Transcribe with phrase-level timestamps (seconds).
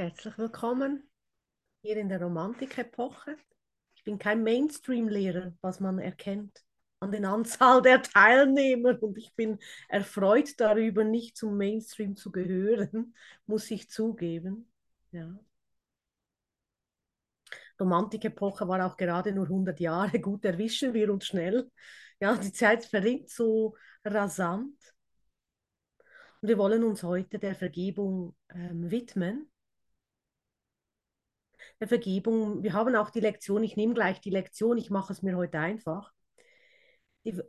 [0.00, 1.10] Herzlich willkommen
[1.82, 3.36] hier in der Romantik-Epoche.
[3.94, 6.64] Ich bin kein Mainstream-Lehrer, was man erkennt
[7.00, 9.58] an der Anzahl der Teilnehmer und ich bin
[9.90, 13.14] erfreut darüber, nicht zum Mainstream zu gehören,
[13.46, 14.72] muss ich zugeben.
[15.12, 15.38] Ja.
[17.78, 21.70] Romantik-Epoche war auch gerade nur 100 Jahre, gut erwischen wir uns schnell.
[22.20, 24.78] Ja, die Zeit verrinnt so rasant.
[26.40, 29.50] Und wir wollen uns heute der Vergebung ähm, widmen.
[31.88, 35.36] Vergebung, wir haben auch die Lektion, ich nehme gleich die Lektion, ich mache es mir
[35.36, 36.12] heute einfach.
[37.24, 37.40] Die,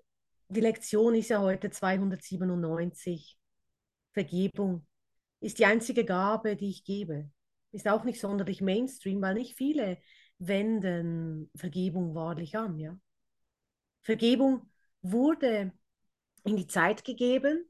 [0.49, 3.38] die Lektion ist ja heute 297.
[4.13, 4.85] Vergebung
[5.40, 7.30] ist die einzige Gabe, die ich gebe.
[7.71, 9.98] Ist auch nicht sonderlich Mainstream, weil nicht viele
[10.40, 12.77] wenden Vergebung wahrlich an.
[12.77, 12.98] Ja?
[14.02, 14.70] Vergebung
[15.02, 15.71] wurde
[16.43, 17.66] in die Zeit gegeben,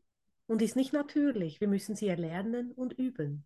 [0.51, 1.61] und ist nicht natürlich.
[1.61, 3.45] Wir müssen sie erlernen und üben.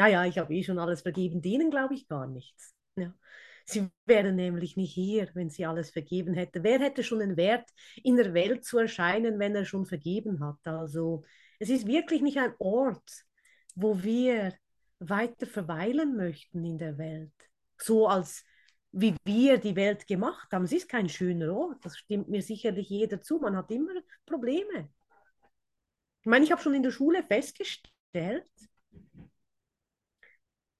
[0.00, 2.74] Naja, ich habe eh schon alles vergeben, denen glaube ich gar nichts.
[2.96, 3.12] Ja.
[3.66, 6.62] Sie wären nämlich nicht hier, wenn sie alles vergeben hätte.
[6.62, 7.68] Wer hätte schon einen Wert,
[8.02, 10.56] in der Welt zu erscheinen, wenn er schon vergeben hat?
[10.64, 11.24] Also
[11.58, 13.26] es ist wirklich nicht ein Ort,
[13.74, 14.54] wo wir
[15.00, 17.34] weiter verweilen möchten in der Welt.
[17.76, 18.42] So als
[18.92, 20.64] wie wir die Welt gemacht haben.
[20.64, 23.38] Es ist kein schöner Ort, das stimmt mir sicherlich jeder zu.
[23.38, 23.92] Man hat immer
[24.24, 24.88] Probleme.
[26.22, 28.48] Ich meine, ich habe schon in der Schule festgestellt,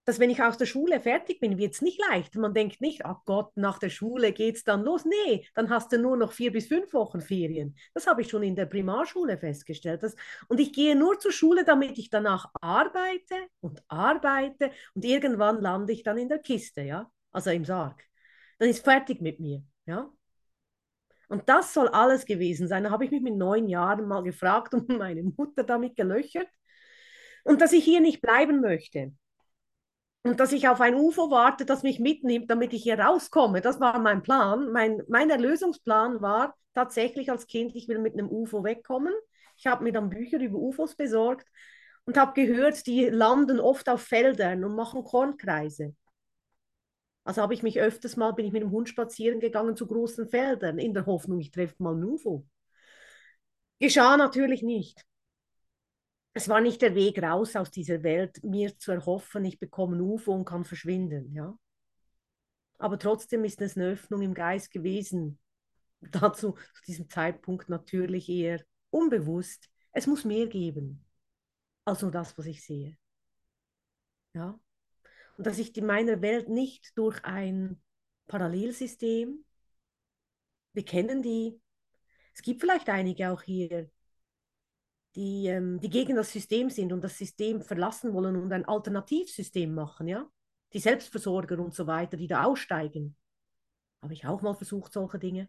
[0.04, 2.34] dass wenn ich aus der Schule fertig bin, wird es nicht leicht.
[2.34, 5.04] Man denkt nicht, ach Gott, nach der Schule geht es dann los.
[5.04, 7.76] Nee, dann hast du nur noch vier bis fünf Wochen Ferien.
[7.94, 10.02] Das habe ich schon in der Primarschule festgestellt.
[10.02, 10.16] Das,
[10.48, 15.92] und ich gehe nur zur Schule, damit ich danach arbeite und arbeite und irgendwann lande
[15.92, 18.02] ich dann in der Kiste, ja, also im Sarg.
[18.58, 20.10] Dann ist fertig mit mir, ja.
[21.28, 22.82] Und das soll alles gewesen sein.
[22.84, 26.48] Da habe ich mich mit neun Jahren mal gefragt und meine Mutter damit gelöchert.
[27.44, 29.12] Und dass ich hier nicht bleiben möchte.
[30.22, 33.62] Und dass ich auf ein UFO warte, das mich mitnimmt, damit ich hier rauskomme.
[33.62, 34.70] Das war mein Plan.
[34.70, 39.14] Mein, mein Erlösungsplan war tatsächlich als Kind, ich will mit einem UFO wegkommen.
[39.56, 41.46] Ich habe mir dann Bücher über UFOs besorgt
[42.04, 45.94] und habe gehört, die landen oft auf Feldern und machen Kornkreise.
[47.24, 50.28] Also habe ich mich öfters mal, bin ich mit dem Hund spazieren gegangen zu großen
[50.28, 52.46] Feldern, in der Hoffnung, ich treffe mal ein UFO.
[53.78, 55.04] Geschah natürlich nicht.
[56.32, 60.00] Es war nicht der Weg raus aus dieser Welt, mir zu erhoffen, ich bekomme ein
[60.00, 61.32] UFO und kann verschwinden.
[61.34, 61.58] Ja?
[62.78, 65.38] Aber trotzdem ist es eine Öffnung im Geist gewesen.
[66.00, 69.68] Dazu, zu diesem Zeitpunkt natürlich eher unbewusst.
[69.92, 71.04] Es muss mehr geben
[71.84, 72.96] als nur das, was ich sehe.
[74.34, 74.58] Ja?
[75.40, 77.80] und dass ich in meiner Welt nicht durch ein
[78.26, 79.42] Parallelsystem,
[80.74, 81.58] wir kennen die,
[82.34, 83.90] es gibt vielleicht einige auch hier,
[85.16, 89.74] die, ähm, die gegen das System sind und das System verlassen wollen und ein Alternativsystem
[89.74, 90.28] machen, ja?
[90.72, 93.16] Die Selbstversorger und so weiter, die da aussteigen.
[94.02, 95.48] Habe ich auch mal versucht, solche Dinge.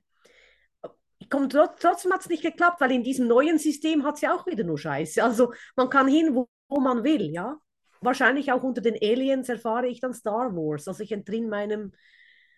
[1.19, 4.35] Ich komme, trotzdem hat es nicht geklappt, weil in diesem neuen System hat es ja
[4.35, 5.23] auch wieder nur Scheiße.
[5.23, 7.59] Also man kann hin, wo, wo man will, ja
[8.01, 10.87] wahrscheinlich auch unter den Aliens erfahre ich dann Star Wars.
[10.87, 11.93] Also ich entrinne meinem,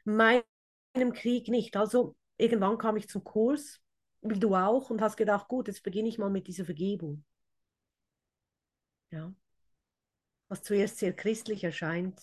[0.06, 1.76] meinem Krieg nicht.
[1.76, 3.82] Also irgendwann kam ich zum Kurs,
[4.24, 7.24] du auch, und hast gedacht, gut, jetzt beginne ich mal mit dieser Vergebung.
[9.12, 9.34] Ja.
[10.48, 12.20] Was zuerst sehr christlich erscheint,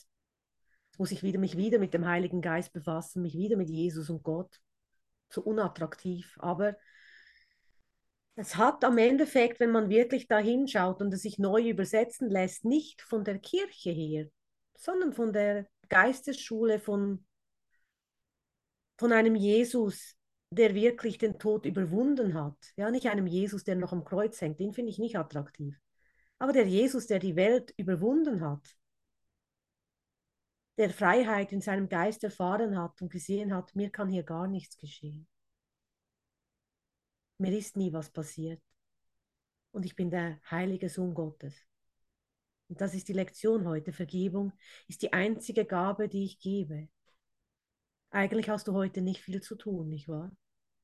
[0.98, 4.22] muss ich wieder, mich wieder mit dem Heiligen Geist befassen, mich wieder mit Jesus und
[4.22, 4.60] Gott.
[5.30, 6.36] So unattraktiv.
[6.40, 6.76] Aber
[8.34, 12.64] es hat am Endeffekt, wenn man wirklich da hinschaut und es sich neu übersetzen lässt,
[12.64, 14.28] nicht von der Kirche her,
[14.76, 17.24] sondern von der Geistesschule, von,
[18.98, 20.16] von einem Jesus,
[20.50, 22.56] der wirklich den Tod überwunden hat.
[22.76, 25.80] Ja, nicht einem Jesus, der noch am Kreuz hängt, den finde ich nicht attraktiv.
[26.38, 28.76] Aber der Jesus, der die Welt überwunden hat,
[30.76, 34.76] der Freiheit in seinem Geist erfahren hat und gesehen hat, mir kann hier gar nichts
[34.76, 35.28] geschehen.
[37.38, 38.60] Mir ist nie was passiert.
[39.72, 41.54] Und ich bin der heilige Sohn Gottes.
[42.68, 43.92] Und das ist die Lektion heute.
[43.92, 44.52] Vergebung
[44.88, 46.88] ist die einzige Gabe, die ich gebe.
[48.10, 50.30] Eigentlich hast du heute nicht viel zu tun, nicht wahr?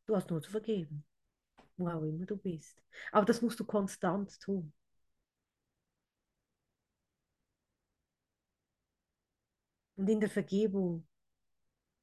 [0.07, 1.05] Du hast nur zu vergeben,
[1.77, 2.83] wo auch immer du bist.
[3.13, 4.73] Aber das musst du konstant tun.
[9.97, 11.07] Und in der Vergebung,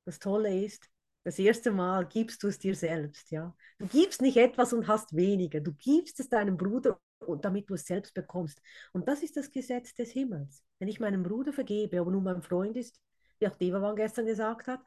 [0.06, 0.90] das Tolle ist,
[1.24, 3.56] das erste Mal gibst du es dir selbst, ja.
[3.80, 5.62] Du gibst nicht etwas und hast weniger.
[5.62, 7.00] Du gibst es deinem Bruder,
[7.42, 8.62] damit du es selbst bekommst.
[8.92, 10.62] Und das ist das Gesetz des Himmels.
[10.80, 13.00] Wenn ich meinem Bruder vergebe, ob nun mein Freund ist,
[13.40, 14.82] wie auch Devavan gestern gesagt hat,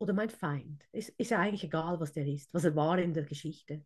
[0.00, 3.12] oder mein Feind, ist, ist ja eigentlich egal, was der ist, was er war in
[3.14, 3.84] der Geschichte.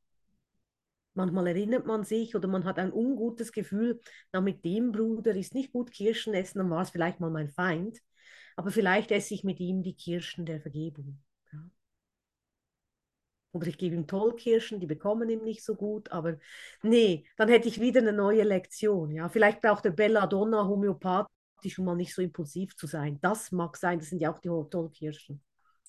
[1.15, 4.01] Manchmal erinnert man sich oder man hat ein ungutes Gefühl,
[4.33, 7.51] na, mit dem Bruder ist nicht gut Kirschen essen, dann war es vielleicht mal mein
[7.51, 8.01] Feind.
[8.57, 11.21] Aber vielleicht esse ich mit ihm die Kirschen der Vergebung.
[11.53, 11.69] Ja.
[13.53, 16.39] Oder ich gebe ihm Tollkirschen, die bekommen ihm nicht so gut, aber
[16.83, 19.11] nee, dann hätte ich wieder eine neue Lektion.
[19.11, 19.29] Ja.
[19.29, 23.19] Vielleicht braucht der Belladonna homöopathisch, um mal nicht so impulsiv zu sein.
[23.21, 25.43] Das mag sein, das sind ja auch die Tollkirschen.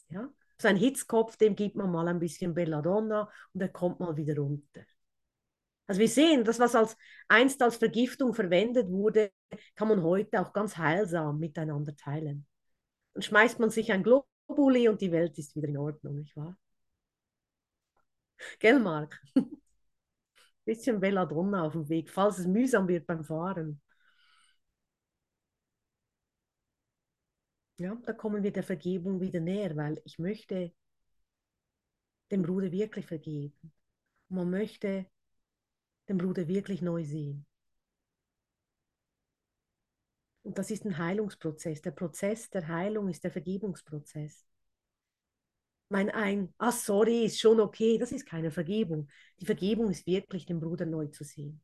[0.10, 0.30] Ja.
[0.60, 4.38] So ein Hitzkopf, dem gibt man mal ein bisschen Belladonna und er kommt mal wieder
[4.38, 4.82] runter.
[5.88, 6.98] Also wir sehen, das, was als
[7.28, 9.32] einst als Vergiftung verwendet wurde,
[9.76, 12.48] kann man heute auch ganz heilsam miteinander teilen.
[13.14, 16.58] Dann schmeißt man sich ein Globuli und die Welt ist wieder in Ordnung, nicht wahr?
[18.60, 19.22] Gell, Marc?
[20.66, 23.82] Bisschen Belladonna auf dem Weg, falls es mühsam wird beim Fahren.
[27.78, 30.74] Ja, da kommen wir der Vergebung wieder näher, weil ich möchte
[32.32, 33.74] dem Bruder wirklich vergeben.
[34.30, 35.06] Man möchte
[36.10, 37.46] den Bruder wirklich neu sehen.
[40.44, 41.82] Und das ist ein Heilungsprozess.
[41.82, 44.46] Der Prozess der Heilung ist der Vergebungsprozess.
[45.90, 49.08] Mein ein, ah sorry, ist schon okay, das ist keine Vergebung.
[49.40, 51.62] Die Vergebung ist wirklich, den Bruder neu zu sehen.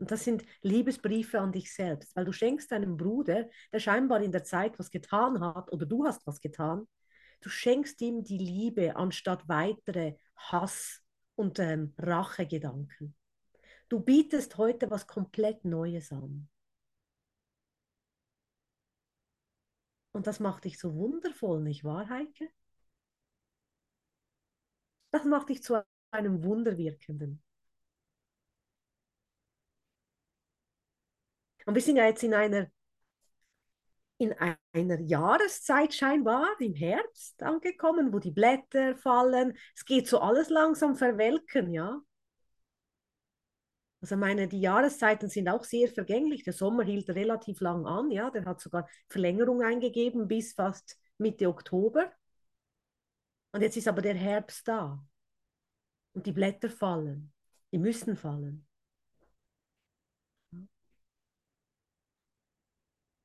[0.00, 4.32] Und das sind Liebesbriefe an dich selbst, weil du schenkst deinem Bruder, der scheinbar in
[4.32, 6.88] der Zeit was getan hat oder du hast was getan,
[7.42, 11.02] du schenkst ihm die Liebe anstatt weitere Hass
[11.36, 13.14] und ähm, Rachegedanken.
[13.90, 16.48] Du bietest heute was komplett Neues an.
[20.12, 22.48] Und das macht dich so wundervoll, nicht wahr, Heike?
[25.10, 27.42] Das macht dich zu einem Wunderwirkenden.
[31.70, 32.66] Und wir sind ja jetzt in einer,
[34.18, 34.34] in
[34.72, 39.56] einer Jahreszeit scheinbar, im Herbst angekommen, wo die Blätter fallen.
[39.76, 42.02] Es geht so alles langsam verwelken, ja.
[44.00, 46.42] Also meine, die Jahreszeiten sind auch sehr vergänglich.
[46.42, 48.32] Der Sommer hielt relativ lang an, ja.
[48.32, 52.10] Der hat sogar Verlängerung eingegeben bis fast Mitte Oktober.
[53.52, 55.06] Und jetzt ist aber der Herbst da.
[56.14, 57.32] Und die Blätter fallen.
[57.70, 58.66] Die müssen fallen.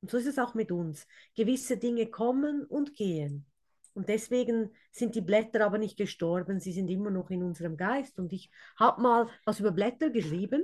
[0.06, 1.08] Und so ist es auch mit uns.
[1.34, 3.48] Gewisse Dinge kommen und gehen.
[3.96, 8.20] Und deswegen sind die Blätter aber nicht gestorben, sie sind immer noch in unserem Geist.
[8.20, 10.64] Und ich habe mal was über Blätter geschrieben.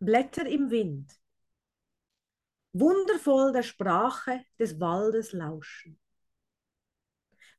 [0.00, 1.08] Blätter im Wind.
[2.72, 6.00] Wundervoll der Sprache des Waldes lauschen.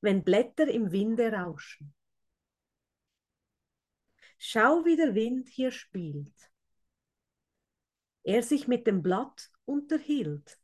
[0.01, 1.93] Wenn Blätter im Winde rauschen.
[4.37, 6.51] Schau, wie der Wind hier spielt.
[8.23, 10.59] Er sich mit dem Blatt unterhielt.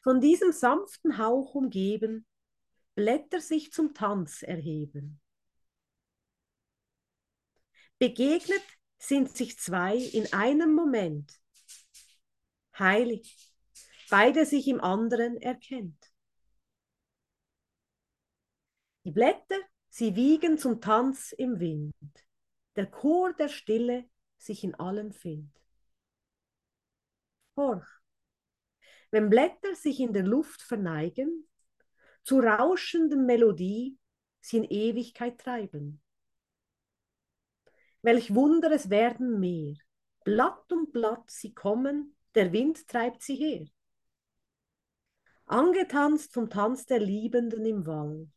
[0.00, 2.26] Von diesem sanften Hauch umgeben,
[2.94, 5.20] Blätter sich zum Tanz erheben.
[7.98, 8.62] Begegnet
[8.98, 11.32] sind sich zwei in einem Moment.
[12.78, 13.52] Heilig,
[14.08, 16.12] beide sich im anderen erkennt.
[19.04, 19.58] Die Blätter,
[19.88, 21.94] sie wiegen zum Tanz im Wind.
[22.76, 25.56] Der Chor der Stille sich in allem findet.
[27.56, 27.97] Horch,
[29.10, 31.48] wenn Blätter sich in der Luft verneigen,
[32.22, 33.98] zu rauschenden Melodie
[34.40, 36.02] sie in Ewigkeit treiben.
[38.02, 39.74] Welch Wunder es werden mehr,
[40.24, 43.66] Blatt um Blatt sie kommen, der Wind treibt sie her.
[45.46, 48.28] Angetanzt vom Tanz der Liebenden im Wald,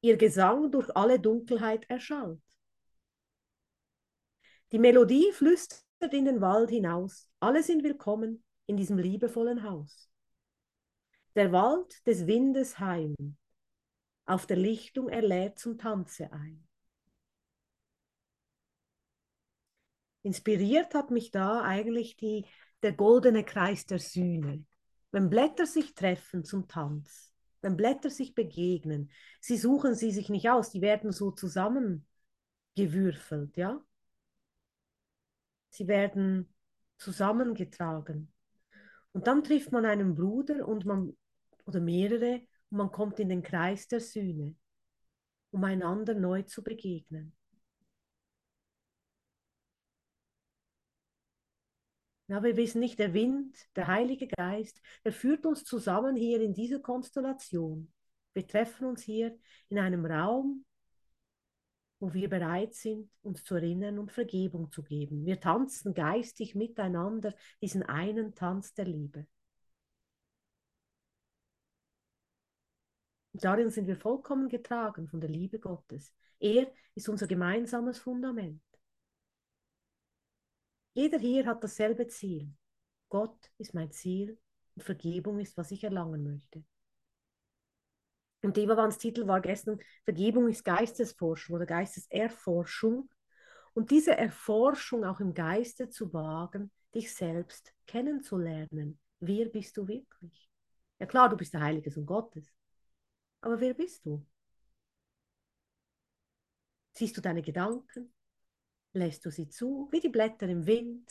[0.00, 2.40] ihr Gesang durch alle Dunkelheit erschallt.
[4.72, 10.10] Die Melodie flüstert in den Wald hinaus, alle sind willkommen, in diesem liebevollen Haus.
[11.34, 13.14] Der Wald des Windes heim,
[14.24, 16.66] auf der Lichtung er zum Tanze ein.
[20.22, 22.44] Inspiriert hat mich da eigentlich die,
[22.82, 24.64] der goldene Kreis der Sühne.
[25.12, 30.50] Wenn Blätter sich treffen zum Tanz, wenn Blätter sich begegnen, sie suchen sie sich nicht
[30.50, 33.80] aus, die werden so zusammengewürfelt, ja?
[35.70, 36.52] Sie werden
[36.98, 38.32] zusammengetragen.
[39.16, 41.16] Und dann trifft man einen Bruder und man,
[41.64, 44.54] oder mehrere und man kommt in den Kreis der Sühne,
[45.52, 47.34] um einander neu zu begegnen.
[52.26, 56.52] Ja, wir wissen nicht, der Wind, der Heilige Geist, der führt uns zusammen hier in
[56.52, 57.90] dieser Konstellation.
[58.34, 59.38] Wir treffen uns hier
[59.70, 60.65] in einem Raum,
[61.98, 65.24] wo wir bereit sind, uns zu erinnern und Vergebung zu geben.
[65.24, 69.26] Wir tanzen geistig miteinander diesen einen Tanz der Liebe.
[73.32, 76.14] Und darin sind wir vollkommen getragen von der Liebe Gottes.
[76.38, 78.62] Er ist unser gemeinsames Fundament.
[80.94, 82.50] Jeder hier hat dasselbe Ziel.
[83.08, 84.38] Gott ist mein Ziel
[84.74, 86.64] und Vergebung ist, was ich erlangen möchte.
[88.46, 93.10] Und Devavans Titel war gestern Vergebung ist Geistesforschung oder Geisteserforschung.
[93.74, 99.00] Und diese Erforschung auch im Geiste zu wagen, dich selbst kennenzulernen.
[99.18, 100.48] Wer bist du wirklich?
[101.00, 102.54] Ja klar, du bist der Heilige Sohn Gottes.
[103.40, 104.24] Aber wer bist du?
[106.92, 108.14] Siehst du deine Gedanken?
[108.92, 111.10] Lässt du sie zu, wie die Blätter im Wind?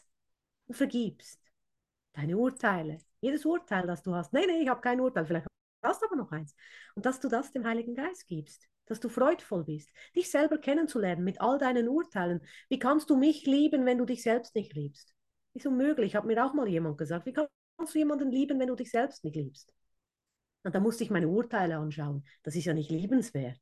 [0.67, 1.41] Und vergibst
[2.13, 2.99] deine Urteile.
[3.19, 4.31] Jedes Urteil, das du hast.
[4.31, 5.25] Nein, nein, ich habe kein Urteil.
[5.25, 5.47] Vielleicht
[5.85, 6.55] hast aber noch eins.
[6.95, 8.67] Und dass du das dem Heiligen Geist gibst.
[8.85, 9.89] Dass du freudvoll bist.
[10.15, 12.41] Dich selber kennenzulernen mit all deinen Urteilen.
[12.69, 15.13] Wie kannst du mich lieben, wenn du dich selbst nicht liebst?
[15.53, 17.25] Ist unmöglich, hat mir auch mal jemand gesagt.
[17.25, 19.73] Wie kannst du jemanden lieben, wenn du dich selbst nicht liebst?
[20.63, 22.25] Und da musste ich meine Urteile anschauen.
[22.43, 23.61] Das ist ja nicht liebenswert.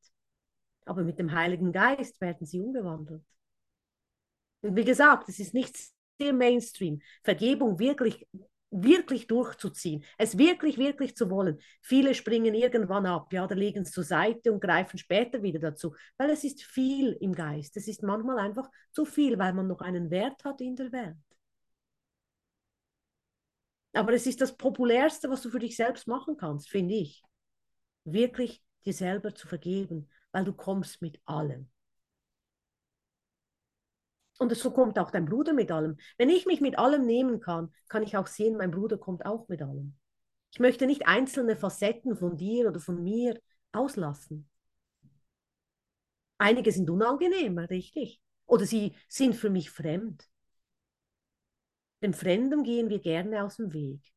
[0.86, 3.24] Aber mit dem Heiligen Geist werden sie umgewandelt.
[4.62, 5.78] Und wie gesagt, es ist nicht
[6.20, 8.28] sehr Mainstream, Vergebung wirklich,
[8.74, 11.60] wirklich durchzuziehen, es wirklich, wirklich zu wollen.
[11.82, 15.96] Viele springen irgendwann ab, ja, oder legen es zur Seite und greifen später wieder dazu,
[16.18, 17.78] weil es ist viel im Geist.
[17.78, 21.16] Es ist manchmal einfach zu viel, weil man noch einen Wert hat in der Welt.
[23.94, 27.24] Aber es ist das Populärste, was du für dich selbst machen kannst, finde ich.
[28.06, 31.70] Wirklich dir selber zu vergeben, weil du kommst mit allem.
[34.40, 35.98] Und so kommt auch dein Bruder mit allem.
[36.18, 39.48] Wenn ich mich mit allem nehmen kann, kann ich auch sehen, mein Bruder kommt auch
[39.48, 39.96] mit allem.
[40.52, 43.40] Ich möchte nicht einzelne Facetten von dir oder von mir
[43.72, 44.50] auslassen.
[46.38, 48.22] Einige sind unangenehmer, richtig.
[48.46, 50.30] Oder sie sind für mich fremd.
[52.02, 54.14] Dem Fremden gehen wir gerne aus dem Weg.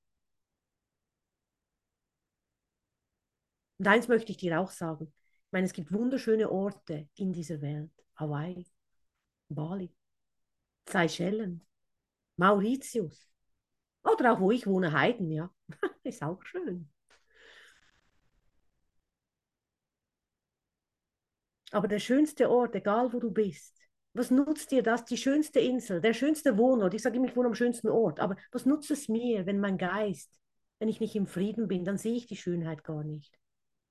[3.78, 5.12] Und eins möchte ich dir auch sagen.
[5.46, 7.92] Ich meine, es gibt wunderschöne Orte in dieser Welt.
[8.16, 8.66] Hawaii,
[9.49, 9.94] Bali,
[10.88, 11.66] Seychellen,
[12.36, 13.28] Mauritius.
[14.04, 15.50] Oder auch wo ich wohne, Heiden, ja.
[16.04, 16.90] Ist auch schön.
[21.72, 23.76] Aber der schönste Ort, egal wo du bist,
[24.14, 25.04] was nutzt dir das?
[25.04, 26.94] Die schönste Insel, der schönste Wohnort.
[26.94, 28.20] Ich sage immer, ich wohne am schönsten Ort.
[28.20, 30.30] Aber was nutzt es mir, wenn mein Geist,
[30.78, 33.36] wenn ich nicht im Frieden bin, dann sehe ich die Schönheit gar nicht.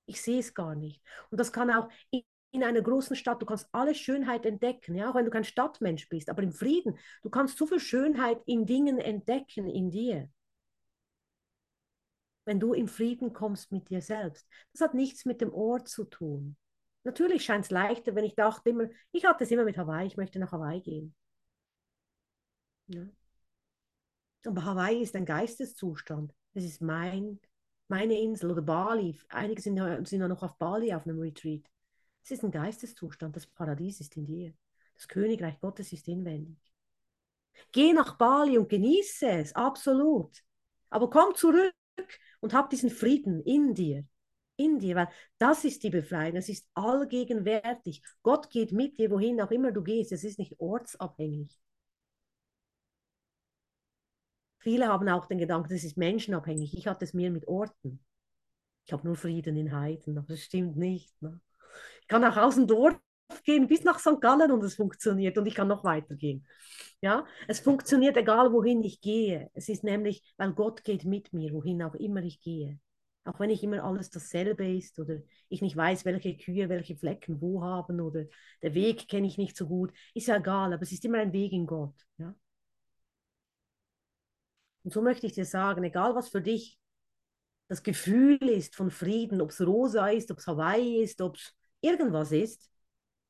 [0.07, 1.01] Ich sehe es gar nicht.
[1.31, 1.89] Und das kann auch
[2.55, 5.43] in, in einer großen Stadt, du kannst alle Schönheit entdecken, ja, auch wenn du kein
[5.43, 10.29] Stadtmensch bist, aber im Frieden, du kannst so viel Schönheit in Dingen entdecken, in dir.
[12.45, 14.47] Wenn du im Frieden kommst mit dir selbst.
[14.71, 16.55] Das hat nichts mit dem Ort zu tun.
[17.03, 20.17] Natürlich scheint es leichter, wenn ich dachte immer, ich hatte es immer mit Hawaii, ich
[20.17, 21.15] möchte nach Hawaii gehen.
[22.87, 23.07] Ja.
[24.45, 26.33] Aber Hawaii ist ein Geisteszustand.
[26.53, 27.39] Es ist mein,
[27.87, 29.19] meine Insel oder Bali.
[29.29, 31.65] Einige sind, sind ja noch auf Bali auf einem Retreat.
[32.25, 33.35] Es ist ein Geisteszustand.
[33.35, 34.53] Das Paradies ist in dir.
[34.95, 36.57] Das Königreich Gottes ist inwendig.
[37.71, 40.43] Geh nach Bali und genieße es, absolut.
[40.89, 41.73] Aber komm zurück
[42.41, 44.05] und hab diesen Frieden in dir
[44.57, 48.01] in dir, weil das ist die Befreiung, es ist allgegenwärtig.
[48.23, 51.59] Gott geht mit dir, wohin auch immer du gehst, es ist nicht ortsabhängig.
[54.59, 56.75] Viele haben auch den Gedanken, das ist menschenabhängig.
[56.75, 58.03] Ich hatte es mir mit Orten.
[58.85, 61.21] Ich habe nur Frieden in Heiden, aber das stimmt nicht.
[61.21, 61.39] Ne?
[62.05, 62.93] Ich kann auch aus dem Dorf
[63.43, 64.21] gehen bis nach St.
[64.21, 66.45] Gallen und es funktioniert und ich kann noch weitergehen.
[67.01, 69.49] Ja, es funktioniert egal wohin ich gehe.
[69.55, 72.79] Es ist nämlich, weil Gott geht mit mir, wohin auch immer ich gehe.
[73.23, 75.17] Auch wenn nicht immer alles dasselbe ist oder
[75.49, 78.25] ich nicht weiß, welche Kühe welche Flecken wo haben oder
[78.61, 81.33] der Weg kenne ich nicht so gut, ist ja egal, aber es ist immer ein
[81.33, 81.95] Weg in Gott.
[82.19, 82.35] Ja?
[84.83, 86.77] Und so möchte ich dir sagen, egal was für dich
[87.67, 91.55] das Gefühl ist von Frieden, ob es rosa ist, ob es Hawaii ist, ob es
[91.85, 92.69] irgendwas ist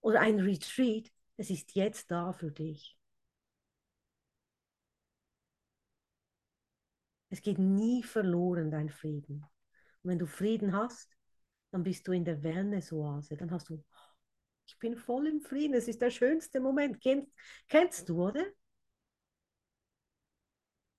[0.02, 2.98] oder ein Retreat, es ist jetzt da für dich.
[7.30, 9.44] Es geht nie verloren, dein Frieden.
[10.04, 11.10] Und wenn du Frieden hast,
[11.72, 13.36] dann bist du in der Wellness-Oase.
[13.36, 13.84] Dann hast du,
[14.66, 17.02] ich bin voll im Frieden, es ist der schönste Moment.
[17.68, 18.46] Kennst, du, oder?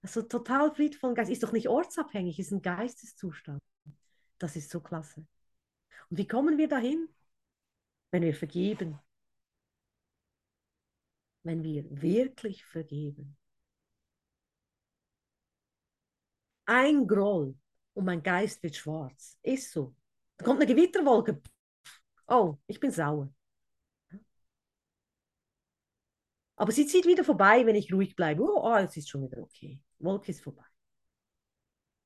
[0.02, 1.30] Also total friedvollen Geist.
[1.30, 3.62] Ist doch nicht ortsabhängig, ist ein Geisteszustand.
[4.38, 5.26] Das ist so klasse.
[6.10, 7.08] Und wie kommen wir dahin?
[8.16, 8.98] Wenn wir vergeben.
[11.42, 13.36] Wenn wir wirklich vergeben.
[16.64, 17.54] Ein Groll
[17.92, 19.38] und mein Geist wird schwarz.
[19.42, 19.94] Ist so.
[20.38, 21.42] Da kommt eine Gewitterwolke.
[22.26, 23.30] Oh, ich bin sauer.
[26.56, 28.44] Aber sie zieht wieder vorbei, wenn ich ruhig bleibe.
[28.44, 29.78] Oh, oh jetzt ist schon wieder okay.
[29.98, 30.64] Wolke ist vorbei.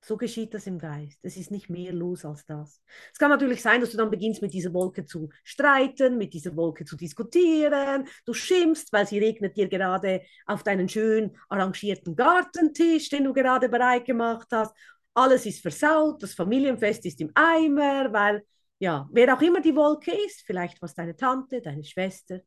[0.03, 1.19] So geschieht das im Geist.
[1.23, 2.81] Es ist nicht mehr los als das.
[3.13, 6.57] Es kann natürlich sein, dass du dann beginnst, mit dieser Wolke zu streiten, mit dieser
[6.57, 8.09] Wolke zu diskutieren.
[8.25, 13.69] Du schimpfst, weil sie regnet dir gerade auf deinen schön arrangierten Gartentisch, den du gerade
[13.69, 14.75] bereit gemacht hast.
[15.13, 18.43] Alles ist versaut, das Familienfest ist im Eimer, weil,
[18.79, 22.41] ja, wer auch immer die Wolke ist, vielleicht was deine Tante, deine Schwester,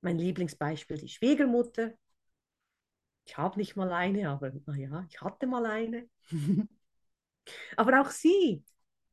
[0.00, 1.92] mein Lieblingsbeispiel, die Schwiegermutter,
[3.30, 6.08] ich habe nicht mal eine, aber naja, ich hatte mal eine.
[7.76, 8.64] aber auch sie,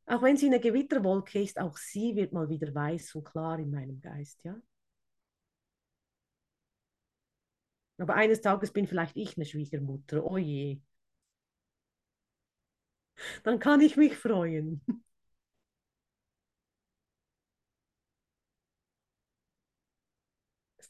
[0.06, 3.70] auch wenn sie eine Gewitterwolke ist, auch sie wird mal wieder weiß und klar in
[3.70, 4.56] meinem Geist, ja.
[7.98, 10.80] Aber eines Tages bin vielleicht ich eine Schwiegermutter, oh je.
[13.44, 14.80] Dann kann ich mich freuen.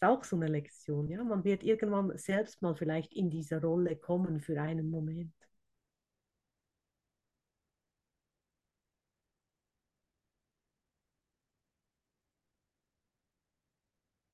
[0.01, 1.09] Ist auch so eine Lektion.
[1.09, 1.23] Ja?
[1.25, 5.33] Man wird irgendwann selbst mal vielleicht in diese Rolle kommen für einen Moment.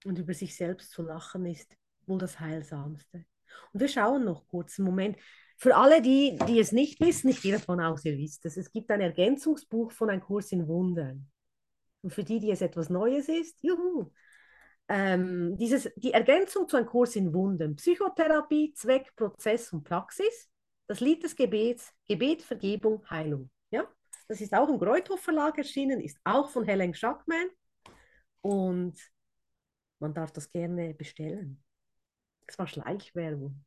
[0.04, 1.74] Und über sich selbst zu lachen ist
[2.06, 3.24] wohl das Heilsamste.
[3.72, 5.16] Und wir schauen noch kurz einen Moment.
[5.56, 8.70] Für alle, die, die es nicht wissen, ich gehe davon aus, ihr wisst es, es
[8.70, 11.30] gibt ein Ergänzungsbuch von einem Kurs in Wundern.
[12.02, 14.10] Und für die, die es etwas Neues ist, juhu,
[14.88, 20.50] ähm, dieses, die Ergänzung zu einem Kurs in Wunden, Psychotherapie, Zweck, Prozess und Praxis,
[20.86, 23.50] das Lied des Gebets, Gebet, Vergebung, Heilung.
[23.70, 23.88] Ja?
[24.28, 27.48] Das ist auch im Greuthof Verlag erschienen, ist auch von Helen Schackman
[28.42, 28.98] und
[30.00, 31.62] man darf das gerne bestellen.
[32.46, 33.64] Das war Schleichwerbung.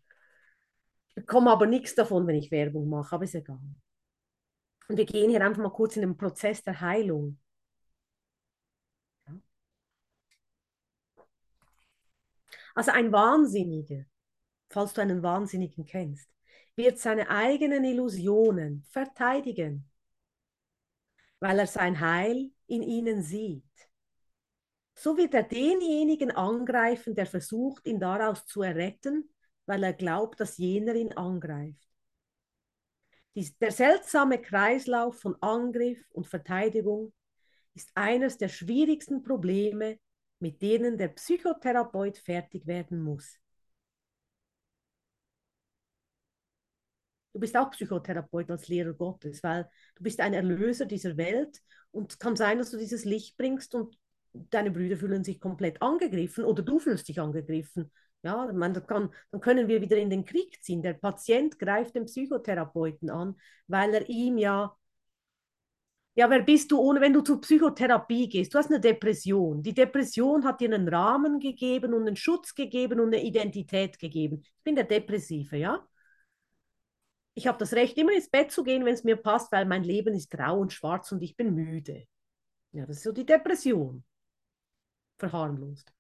[1.10, 3.60] Ich bekomme aber nichts davon, wenn ich Werbung mache, aber ist egal.
[4.88, 7.40] Und wir gehen hier einfach mal kurz in den Prozess der Heilung.
[12.78, 14.06] Also ein Wahnsinniger,
[14.70, 16.30] falls du einen Wahnsinnigen kennst,
[16.76, 19.90] wird seine eigenen Illusionen verteidigen,
[21.40, 23.64] weil er sein Heil in ihnen sieht.
[24.94, 29.28] So wird er denjenigen angreifen, der versucht, ihn daraus zu erretten,
[29.66, 31.90] weil er glaubt, dass jener ihn angreift.
[33.34, 37.12] Dies, der seltsame Kreislauf von Angriff und Verteidigung
[37.74, 39.98] ist eines der schwierigsten Probleme,
[40.40, 43.40] mit denen der Psychotherapeut fertig werden muss.
[47.34, 52.12] Du bist auch Psychotherapeut als Lehrer Gottes, weil du bist ein Erlöser dieser Welt und
[52.12, 53.96] es kann sein, dass du dieses Licht bringst und
[54.34, 57.92] deine Brüder fühlen sich komplett angegriffen oder du fühlst dich angegriffen.
[58.24, 60.82] Ja, man, kann, dann können wir wieder in den Krieg ziehen.
[60.82, 63.36] Der Patient greift den Psychotherapeuten an,
[63.68, 64.76] weil er ihm ja
[66.18, 68.52] ja, wer bist du ohne, wenn du zur Psychotherapie gehst?
[68.52, 69.62] Du hast eine Depression.
[69.62, 74.42] Die Depression hat dir einen Rahmen gegeben und einen Schutz gegeben und eine Identität gegeben.
[74.42, 75.88] Ich bin der Depressive, ja?
[77.36, 79.84] Ich habe das Recht, immer ins Bett zu gehen, wenn es mir passt, weil mein
[79.84, 82.08] Leben ist grau und schwarz und ich bin müde.
[82.72, 84.04] Ja, das ist so die Depression.
[85.20, 85.94] Verharmlost.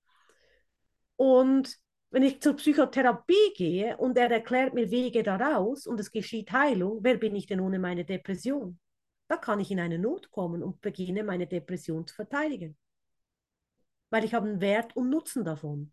[1.16, 1.78] Und
[2.10, 7.04] wenn ich zur Psychotherapie gehe und er erklärt mir Wege daraus und es geschieht Heilung,
[7.04, 8.80] wer bin ich denn ohne meine Depression?
[9.28, 12.78] Da kann ich in eine Not kommen und beginne meine Depression zu verteidigen.
[14.10, 15.92] Weil ich habe einen Wert und Nutzen davon.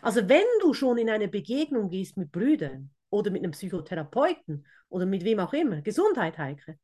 [0.00, 5.06] Also wenn du schon in eine Begegnung gehst mit Brüdern oder mit einem Psychotherapeuten oder
[5.06, 6.78] mit wem auch immer, Gesundheit, Heike,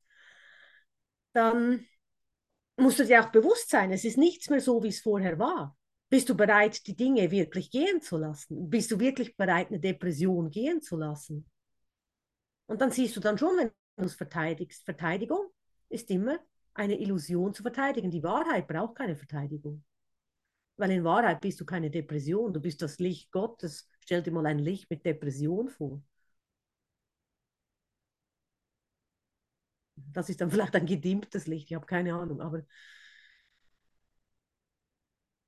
[1.32, 1.84] dann
[2.76, 5.76] musst du dir auch bewusst sein, es ist nichts mehr so, wie es vorher war.
[6.10, 8.70] Bist du bereit, die Dinge wirklich gehen zu lassen?
[8.70, 11.50] Bist du wirklich bereit, eine Depression gehen zu lassen?
[12.66, 15.50] Und dann siehst du dann schon, wenn du es verteidigst, Verteidigung,
[15.88, 16.38] ist immer
[16.74, 18.10] eine Illusion zu verteidigen.
[18.10, 19.84] Die Wahrheit braucht keine Verteidigung.
[20.76, 23.88] Weil in Wahrheit bist du keine Depression, du bist das Licht Gottes.
[24.00, 26.02] Stell dir mal ein Licht mit Depression vor.
[29.96, 32.62] Das ist dann vielleicht ein gedimmtes Licht, ich habe keine Ahnung, aber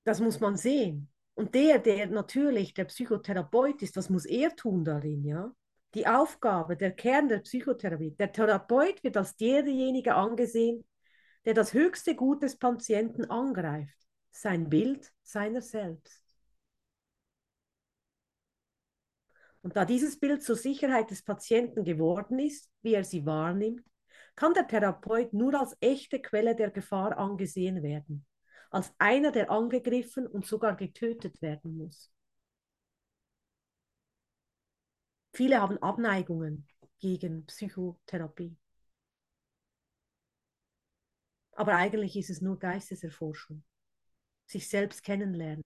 [0.05, 1.09] das muss man sehen.
[1.35, 5.55] Und der, der natürlich der Psychotherapeut ist, was muss er tun darin, ja?
[5.95, 8.13] Die Aufgabe, der Kern der Psychotherapie.
[8.13, 10.85] Der Therapeut wird als derjenige angesehen,
[11.45, 13.97] der das höchste Gut des Patienten angreift,
[14.31, 16.25] sein Bild seiner selbst.
[19.63, 23.85] Und da dieses Bild zur Sicherheit des Patienten geworden ist, wie er sie wahrnimmt,
[24.35, 28.25] kann der Therapeut nur als echte Quelle der Gefahr angesehen werden,
[28.71, 32.11] als einer, der angegriffen und sogar getötet werden muss.
[35.33, 36.67] Viele haben Abneigungen
[36.99, 38.57] gegen Psychotherapie.
[41.53, 43.63] Aber eigentlich ist es nur Geisteserforschung.
[44.47, 45.65] Sich selbst kennenlernen.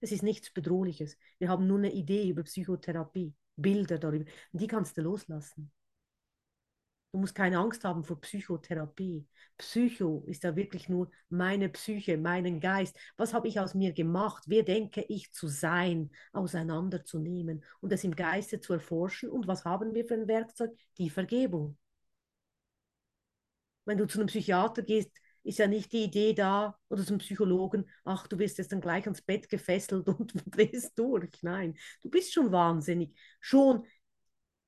[0.00, 1.18] Es ist nichts Bedrohliches.
[1.38, 4.24] Wir haben nur eine Idee über Psychotherapie, Bilder darüber.
[4.52, 5.70] Und die kannst du loslassen.
[7.12, 9.26] Du musst keine Angst haben vor Psychotherapie.
[9.58, 12.96] Psycho ist ja wirklich nur meine Psyche, meinen Geist.
[13.16, 14.44] Was habe ich aus mir gemacht?
[14.46, 16.10] Wer denke ich zu sein?
[16.32, 19.28] Auseinanderzunehmen und es im Geiste zu erforschen.
[19.30, 20.70] Und was haben wir für ein Werkzeug?
[20.98, 21.76] Die Vergebung.
[23.84, 25.10] Wenn du zu einem Psychiater gehst,
[25.42, 29.04] ist ja nicht die Idee da oder zum Psychologen, ach, du wirst jetzt dann gleich
[29.04, 31.42] ans Bett gefesselt und drehst durch.
[31.42, 33.16] Nein, du bist schon wahnsinnig.
[33.40, 33.86] Schon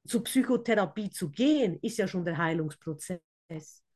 [0.07, 3.21] zur Psychotherapie zu gehen, ist ja schon der Heilungsprozess.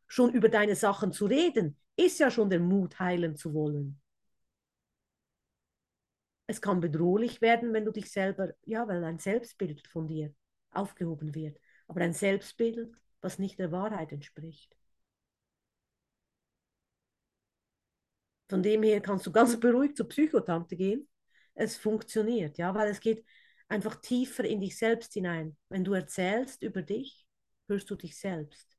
[0.06, 4.00] Schon über deine Sachen zu reden, ist ja schon der Mut, heilen zu wollen.
[6.46, 10.32] Es kann bedrohlich werden, wenn du dich selber, ja, weil ein Selbstbild von dir
[10.70, 11.58] aufgehoben wird.
[11.88, 14.76] Aber ein Selbstbild, was nicht der Wahrheit entspricht.
[18.48, 21.08] Von dem her kannst du ganz beruhigt zur Psychotante gehen.
[21.54, 23.24] Es funktioniert, ja, weil es geht
[23.68, 25.56] einfach tiefer in dich selbst hinein.
[25.68, 27.26] Wenn du erzählst über dich,
[27.68, 28.76] hörst du dich selbst.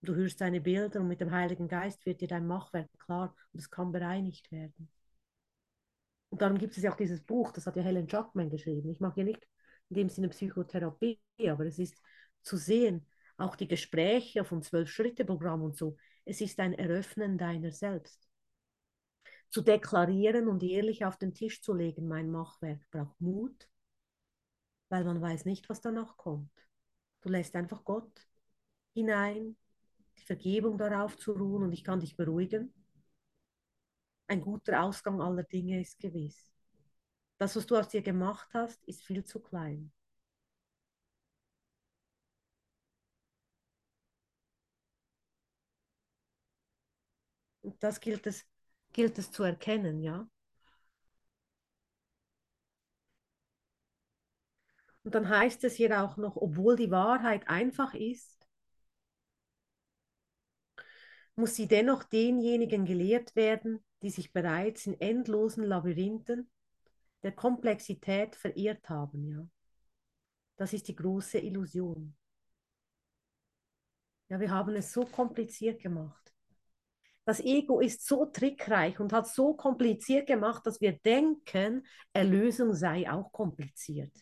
[0.00, 3.60] Du hörst deine Bilder und mit dem Heiligen Geist wird dir dein Machwerk klar und
[3.60, 4.88] es kann bereinigt werden.
[6.30, 8.90] Und darum gibt es ja auch dieses Buch, das hat ja Helen Jackman geschrieben.
[8.90, 9.46] Ich mache ja nicht
[9.88, 12.00] in dem Sinne Psychotherapie, aber es ist
[12.42, 13.06] zu sehen,
[13.38, 18.27] auch die Gespräche vom Zwölf-Schritte-Programm und so, es ist ein Eröffnen deiner selbst
[19.50, 23.68] zu deklarieren und ehrlich auf den Tisch zu legen, mein Machwerk braucht Mut,
[24.90, 26.50] weil man weiß nicht, was danach kommt.
[27.22, 28.28] Du lässt einfach Gott
[28.94, 29.56] hinein,
[30.18, 32.72] die Vergebung darauf zu ruhen und ich kann dich beruhigen.
[34.28, 36.52] Ein guter Ausgang aller Dinge ist gewiss.
[37.38, 39.92] Das, was du aus dir gemacht hast, ist viel zu klein.
[47.62, 48.44] Und das gilt es
[48.98, 50.28] gilt es zu erkennen, ja.
[55.04, 58.48] Und dann heißt es hier auch noch, obwohl die Wahrheit einfach ist,
[61.36, 66.50] muss sie dennoch denjenigen gelehrt werden, die sich bereits in endlosen Labyrinthen
[67.22, 69.48] der Komplexität verirrt haben, ja.
[70.56, 72.16] Das ist die große Illusion.
[74.28, 76.34] Ja, wir haben es so kompliziert gemacht.
[77.28, 83.06] Das Ego ist so trickreich und hat so kompliziert gemacht, dass wir denken, Erlösung sei
[83.10, 84.16] auch kompliziert.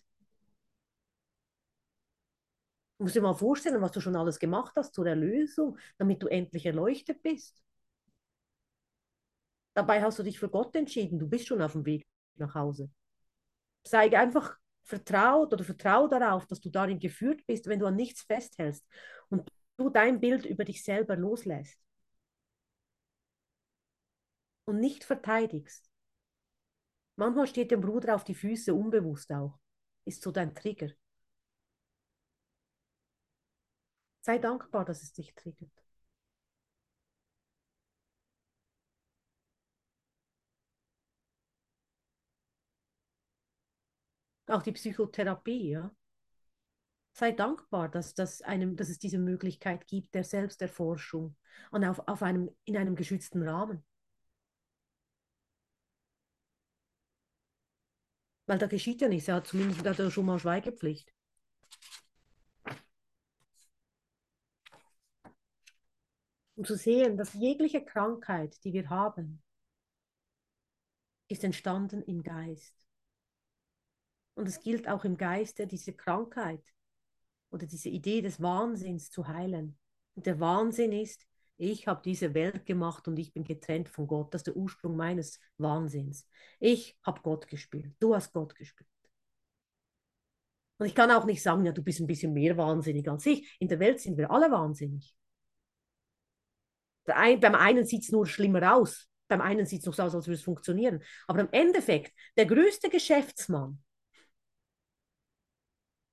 [2.99, 6.27] Du musst dir mal vorstellen, was du schon alles gemacht hast zur Erlösung, damit du
[6.27, 7.62] endlich erleuchtet bist.
[9.75, 12.90] Dabei hast du dich für Gott entschieden, du bist schon auf dem Weg nach Hause.
[13.85, 18.23] Sei einfach vertraut oder vertrau darauf, dass du darin geführt bist, wenn du an nichts
[18.23, 18.85] festhältst
[19.29, 21.86] und du dein Bild über dich selber loslässt
[24.66, 25.90] und nicht verteidigst.
[27.16, 29.59] Manchmal steht dem Bruder auf die Füße, unbewusst auch.
[30.05, 30.90] Ist so dein Trigger.
[34.20, 35.70] Sei dankbar, dass es dich triggert.
[44.48, 45.90] Auch die Psychotherapie, ja.
[47.12, 51.37] Sei dankbar, dass, dass, einem, dass es diese Möglichkeit gibt der Selbsterforschung
[51.70, 53.85] und auf, auf einem, in einem geschützten Rahmen.
[58.46, 59.28] Weil da geschieht ja nichts.
[59.28, 61.12] Er hat zumindest hat er schon mal Schweigepflicht.
[66.54, 69.42] Um zu sehen, dass jegliche Krankheit, die wir haben,
[71.28, 72.74] ist entstanden im Geist.
[74.35, 76.62] Und es gilt auch im Geiste, diese Krankheit
[77.50, 79.78] oder diese Idee des Wahnsinns zu heilen.
[80.14, 81.26] Und der Wahnsinn ist,
[81.59, 84.35] ich habe diese Welt gemacht und ich bin getrennt von Gott.
[84.35, 86.29] Das ist der Ursprung meines Wahnsinns.
[86.61, 87.95] Ich habe Gott gespielt.
[87.99, 88.88] Du hast Gott gespielt.
[90.79, 93.57] Und ich kann auch nicht sagen, ja, du bist ein bisschen mehr wahnsinnig als ich.
[93.59, 95.16] In der Welt sind wir alle wahnsinnig.
[97.07, 99.09] Ein, beim einen sieht es nur schlimmer aus.
[99.29, 101.03] Beim einen sieht es noch so aus, als würde es funktionieren.
[101.27, 103.83] Aber im Endeffekt, der größte Geschäftsmann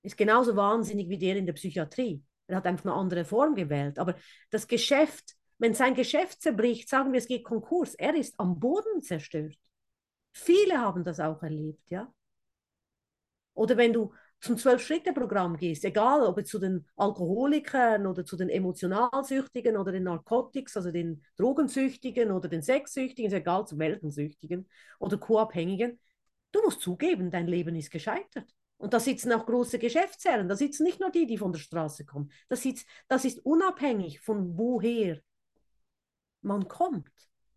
[0.02, 2.24] ist genauso wahnsinnig wie der in der Psychiatrie.
[2.48, 4.00] Er hat einfach eine andere Form gewählt.
[4.00, 4.16] Aber
[4.50, 9.02] das Geschäft, wenn sein Geschäft zerbricht, sagen wir, es geht Konkurs, er ist am Boden
[9.02, 9.56] zerstört.
[10.34, 12.12] Viele haben das auch erlebt, ja.
[13.54, 18.50] Oder wenn du zum Zwölf-Schritte-Programm gehst, egal ob es zu den Alkoholikern oder zu den
[18.50, 24.68] Emotionalsüchtigen oder den Narcotics, also den Drogensüchtigen oder den Sexsüchtigen, ist egal, zu welchen Süchtigen
[25.00, 25.98] oder Co-Abhängigen,
[26.52, 28.54] du musst zugeben, dein Leben ist gescheitert.
[28.84, 32.04] Und da sitzen auch große Geschäftsherren, da sitzen nicht nur die, die von der Straße
[32.04, 32.30] kommen.
[32.50, 35.22] Das, sitzt, das ist unabhängig von woher
[36.42, 37.10] man kommt.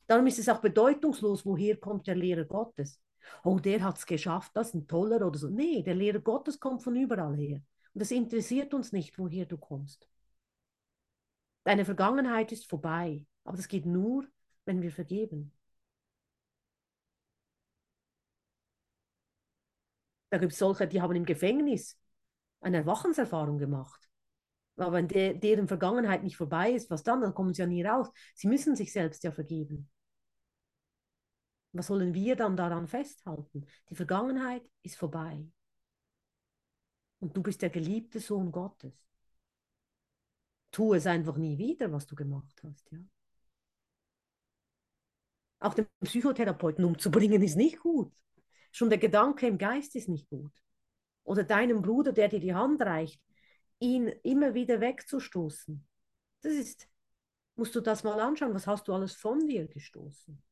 [0.07, 3.01] Darum ist es auch bedeutungslos, woher kommt der Lehrer Gottes.
[3.43, 5.49] Oh, der hat es geschafft, das ist ein toller oder so.
[5.49, 7.61] Nee, der Lehrer Gottes kommt von überall her.
[7.93, 10.09] Und es interessiert uns nicht, woher du kommst.
[11.65, 14.29] Deine Vergangenheit ist vorbei, aber das geht nur,
[14.65, 15.51] wenn wir vergeben.
[20.37, 21.99] Da gibt es solche, die haben im Gefängnis
[22.61, 24.11] eine Erwachenserfahrung gemacht.
[24.77, 27.23] Aber wenn de deren Vergangenheit nicht vorbei ist, was dann?
[27.23, 28.11] Dann kommen sie ja nie raus.
[28.35, 29.89] Sie müssen sich selbst ja vergeben.
[31.73, 33.65] Was sollen wir dann daran festhalten?
[33.89, 35.43] Die Vergangenheit ist vorbei.
[37.21, 38.93] Und du bist der geliebte Sohn Gottes.
[40.71, 42.93] Tu es einfach nie wieder, was du gemacht hast.
[42.93, 42.99] Ja?
[45.61, 48.13] Auch den Psychotherapeuten umzubringen ist nicht gut.
[48.77, 50.53] Schon der Gedanke im Geist ist nicht gut.
[51.25, 53.23] Oder deinem Bruder, der dir die Hand reicht,
[53.81, 55.87] ihn immer wieder wegzustoßen.
[56.43, 56.89] Das ist,
[57.57, 60.43] musst du das mal anschauen, was hast du alles von dir gestoßen?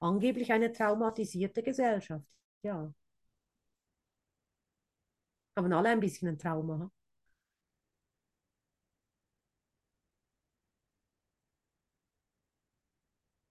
[0.00, 2.26] Angeblich eine traumatisierte Gesellschaft,
[2.62, 2.92] ja.
[5.56, 6.90] Haben alle ein bisschen ein Trauma.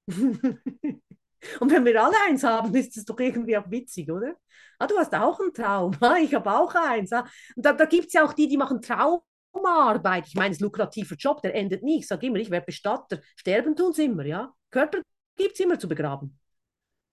[1.59, 4.35] Und wenn wir alle eins haben, ist das doch irgendwie auch witzig, oder?
[4.79, 7.11] Ah, du hast auch ein Trauma, ich habe auch eins.
[7.11, 7.27] Ah.
[7.55, 10.27] Und da, da gibt es ja auch die, die machen Traumaarbeit.
[10.27, 11.99] Ich meine, es ist ein lukrativer Job, der endet nie.
[11.99, 13.19] Ich sage immer, ich werde Bestatter.
[13.35, 14.53] Sterben tun sie immer, ja.
[14.69, 15.01] Körper
[15.35, 16.39] gibt es immer zu begraben.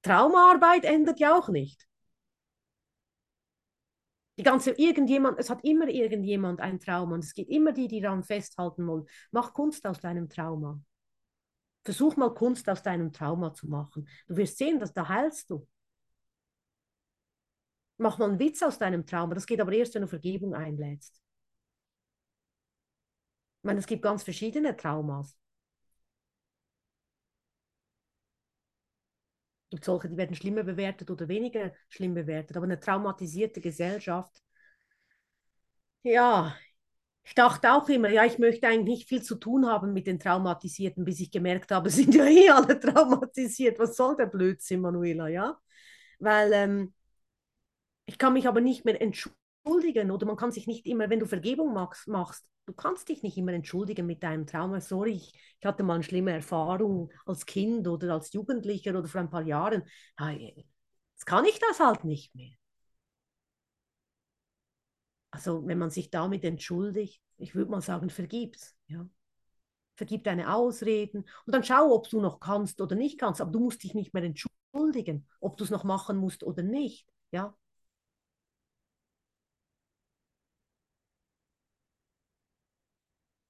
[0.02, 1.86] Traumaarbeit endet ja auch nicht.
[4.38, 8.00] Die ganze, irgendjemand, es hat immer irgendjemand ein Trauma und es gibt immer die, die
[8.00, 9.04] daran festhalten wollen.
[9.32, 10.80] Mach Kunst aus deinem Trauma.
[11.88, 14.06] Versuch mal Kunst aus deinem Trauma zu machen.
[14.26, 15.66] Du wirst sehen, dass da heilst du.
[17.96, 19.34] Mach mal einen Witz aus deinem Trauma.
[19.34, 21.22] Das geht aber erst, wenn du Vergebung einlädst.
[23.58, 25.36] Ich meine, es gibt ganz verschiedene Traumas.
[29.66, 32.56] Es gibt solche, die werden schlimmer bewertet oder weniger schlimm bewertet.
[32.58, 34.42] Aber eine traumatisierte Gesellschaft,
[36.02, 36.56] ja,
[37.28, 40.18] ich dachte auch immer, ja, ich möchte eigentlich nicht viel zu tun haben mit den
[40.18, 43.78] Traumatisierten, bis ich gemerkt habe, sind ja eh alle traumatisiert.
[43.78, 45.58] Was soll der Blödsinn, Manuela, ja?
[46.18, 46.94] Weil ähm,
[48.06, 51.26] ich kann mich aber nicht mehr entschuldigen oder man kann sich nicht immer, wenn du
[51.26, 54.80] Vergebung machst, machst du kannst dich nicht immer entschuldigen mit deinem Trauma.
[54.80, 59.20] Sorry, ich, ich hatte mal eine schlimme Erfahrung als Kind oder als Jugendlicher oder vor
[59.20, 59.84] ein paar Jahren.
[60.18, 62.57] Jetzt kann ich das halt nicht mehr.
[65.38, 68.76] Also wenn man sich damit entschuldigt, ich würde mal sagen, vergib's.
[68.88, 69.08] Ja?
[69.96, 73.40] Vergib deine Ausreden und dann schau, ob du noch kannst oder nicht kannst.
[73.40, 77.08] Aber du musst dich nicht mehr entschuldigen, ob du es noch machen musst oder nicht.
[77.32, 77.56] Ja?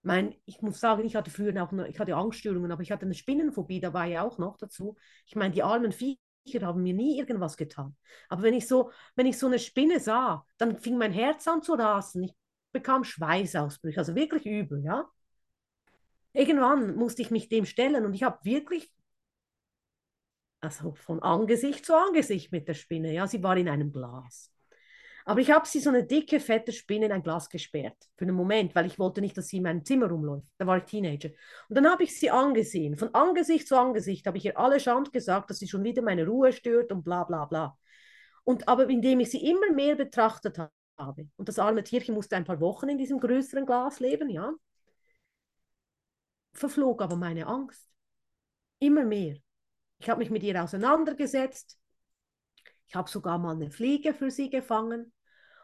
[0.02, 3.04] Mein, ich muss sagen, ich hatte früher auch, noch, ich hatte Angststörungen, aber ich hatte
[3.04, 4.96] eine Spinnenphobie dabei auch noch dazu.
[5.26, 6.18] Ich meine, die armen Viecher
[6.56, 7.96] haben mir nie irgendwas getan.
[8.28, 11.62] Aber wenn ich so, wenn ich so eine Spinne sah, dann fing mein Herz an
[11.62, 12.24] zu rasen.
[12.24, 12.34] Ich
[12.72, 15.08] bekam Schweißausbrüche, also wirklich übel, ja.
[16.32, 18.92] Irgendwann musste ich mich dem stellen und ich habe wirklich,
[20.60, 24.52] also von Angesicht zu Angesicht mit der Spinne, ja, sie war in einem Glas.
[25.28, 28.08] Aber ich habe sie so eine dicke, fette Spinne in ein Glas gesperrt.
[28.16, 30.46] Für einen Moment, weil ich wollte nicht, dass sie in meinem Zimmer rumläuft.
[30.56, 31.28] Da war ich Teenager.
[31.68, 32.96] Und dann habe ich sie angesehen.
[32.96, 36.26] Von Angesicht zu Angesicht habe ich ihr alle Schand gesagt, dass sie schon wieder meine
[36.26, 37.76] Ruhe stört und bla bla bla.
[38.44, 40.56] Und aber indem ich sie immer mehr betrachtet
[40.96, 44.54] habe, und das arme Tierchen musste ein paar Wochen in diesem größeren Glas leben, ja,
[46.54, 47.92] verflog aber meine Angst.
[48.78, 49.36] Immer mehr.
[49.98, 51.78] Ich habe mich mit ihr auseinandergesetzt.
[52.86, 55.12] Ich habe sogar mal eine Fliege für sie gefangen.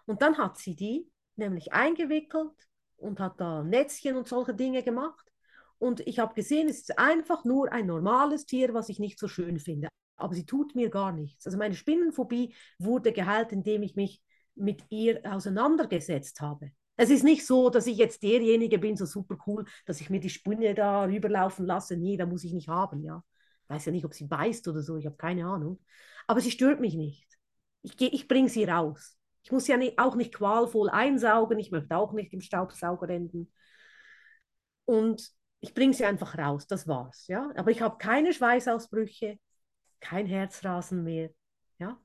[0.07, 2.53] Und dann hat sie die nämlich eingewickelt
[2.97, 5.31] und hat da Netzchen und solche Dinge gemacht.
[5.79, 9.29] Und ich habe gesehen, es ist einfach nur ein normales Tier, was ich nicht so
[9.29, 9.89] schön finde.
[10.17, 11.47] Aber sie tut mir gar nichts.
[11.47, 14.23] Also meine Spinnenphobie wurde geheilt, indem ich mich
[14.55, 16.71] mit ihr auseinandergesetzt habe.
[16.97, 20.21] Es ist nicht so, dass ich jetzt derjenige bin, so super cool, dass ich mir
[20.21, 21.97] die Spinne da rüberlaufen lasse.
[21.97, 23.23] Nee, da muss ich nicht haben, ja.
[23.65, 25.81] Ich weiß ja nicht, ob sie beißt oder so, ich habe keine Ahnung.
[26.27, 27.27] Aber sie stört mich nicht.
[27.83, 29.17] Ich, ich bringe sie raus.
[29.45, 33.53] Ich muss ja nicht, auch nicht qualvoll einsaugen, ich möchte auch nicht im Staubsauger enden.
[34.87, 35.31] Und
[35.61, 37.27] ich bringe sie einfach raus, das war's.
[37.27, 37.53] Ja?
[37.55, 39.39] Aber ich habe keine Schweißausbrüche,
[40.01, 41.31] kein Herzrasen mehr.
[41.79, 42.01] Ja?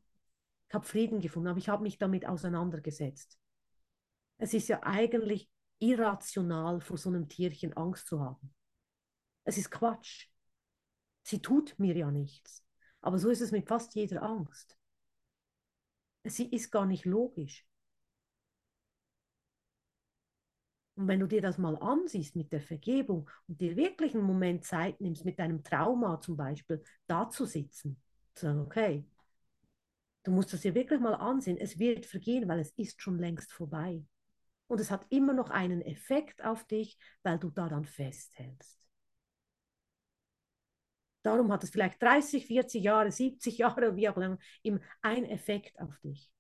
[0.68, 3.40] Ich habe Frieden gefunden, aber ich habe mich damit auseinandergesetzt.
[4.38, 5.50] Es ist ja eigentlich
[5.80, 8.54] irrational, vor so einem Tierchen Angst zu haben.
[9.46, 10.28] Es ist Quatsch.
[11.24, 12.66] Sie tut mir ja nichts.
[13.00, 14.79] Aber so ist es mit fast jeder Angst
[16.32, 17.66] sie ist gar nicht logisch.
[20.96, 24.66] Und wenn du dir das mal ansiehst mit der Vergebung und dir wirklich einen Moment
[24.66, 28.02] Zeit nimmst, mit deinem Trauma zum Beispiel da zu sitzen,
[28.36, 29.06] zu sagen, okay,
[30.24, 33.52] du musst das dir wirklich mal ansehen, es wird vergehen, weil es ist schon längst
[33.52, 34.04] vorbei.
[34.68, 38.79] Und es hat immer noch einen Effekt auf dich, weil du daran festhältst.
[41.22, 44.38] Darum hat es vielleicht 30, 40 Jahre, 70 Jahre, wie auch immer,
[45.02, 46.32] einen Effekt auf dich.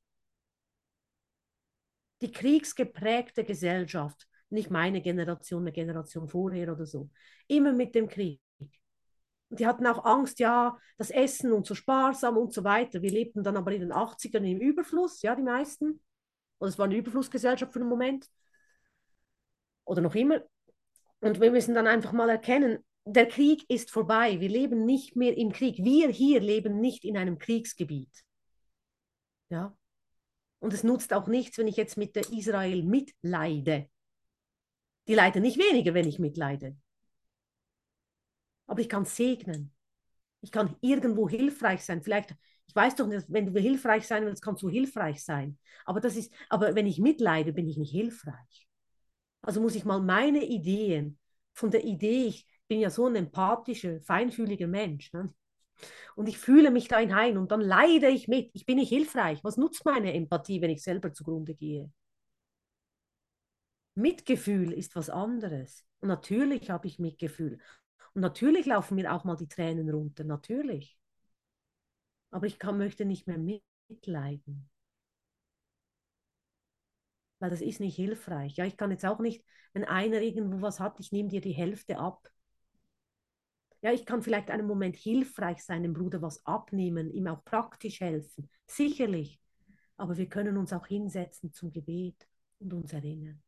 [2.21, 7.09] Die kriegsgeprägte Gesellschaft, nicht meine Generation, eine Generation vorher oder so,
[7.47, 8.41] immer mit dem Krieg.
[9.49, 13.01] Und die hatten auch Angst, ja, das Essen und so sparsam und so weiter.
[13.01, 16.01] Wir lebten dann aber in den 80ern im Überfluss, ja, die meisten.
[16.59, 18.27] Oder es war eine Überflussgesellschaft für einen Moment.
[19.85, 20.41] Oder noch immer.
[21.21, 24.39] Und wir müssen dann einfach mal erkennen, der Krieg ist vorbei.
[24.39, 25.77] Wir leben nicht mehr im Krieg.
[25.83, 28.23] Wir hier leben nicht in einem Kriegsgebiet.
[29.49, 29.75] Ja.
[30.59, 33.89] Und es nutzt auch nichts, wenn ich jetzt mit der Israel mitleide.
[35.07, 36.77] Die leiden nicht weniger, wenn ich mitleide.
[38.67, 39.73] Aber ich kann segnen.
[40.41, 42.03] Ich kann irgendwo hilfreich sein.
[42.03, 42.35] Vielleicht,
[42.67, 45.57] ich weiß doch nicht, wenn du hilfreich sein willst, kannst du hilfreich sein.
[45.85, 48.67] Aber das ist, aber wenn ich mitleide, bin ich nicht hilfreich.
[49.41, 51.17] Also muss ich mal meine Ideen
[51.53, 55.12] von der Idee, ich bin ja so ein empathischer, feinfühliger Mensch.
[55.12, 55.34] Ne?
[56.15, 58.51] Und ich fühle mich da hinein und dann leide ich mit.
[58.53, 59.43] Ich bin nicht hilfreich.
[59.43, 61.91] Was nutzt meine Empathie, wenn ich selber zugrunde gehe?
[63.95, 65.86] Mitgefühl ist was anderes.
[65.99, 67.60] Und natürlich habe ich Mitgefühl.
[68.13, 70.97] Und natürlich laufen mir auch mal die Tränen runter, natürlich.
[72.32, 73.38] Aber ich kann, möchte nicht mehr
[73.88, 74.69] mitleiden.
[77.39, 78.55] Weil das ist nicht hilfreich.
[78.58, 81.51] Ja, ich kann jetzt auch nicht, wenn einer irgendwo was hat, ich nehme dir die
[81.51, 82.29] Hälfte ab.
[83.81, 88.01] Ja, ich kann vielleicht einen Moment hilfreich sein, dem Bruder was abnehmen, ihm auch praktisch
[88.01, 88.49] helfen.
[88.67, 89.39] Sicherlich.
[89.95, 92.27] Aber wir können uns auch hinsetzen zum Gebet
[92.59, 93.41] und uns erinnern.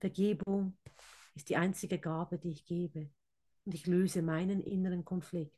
[0.00, 0.78] Vergebung
[1.34, 3.10] ist die einzige Gabe, die ich gebe.
[3.64, 5.56] Und ich löse meinen inneren Konflikt.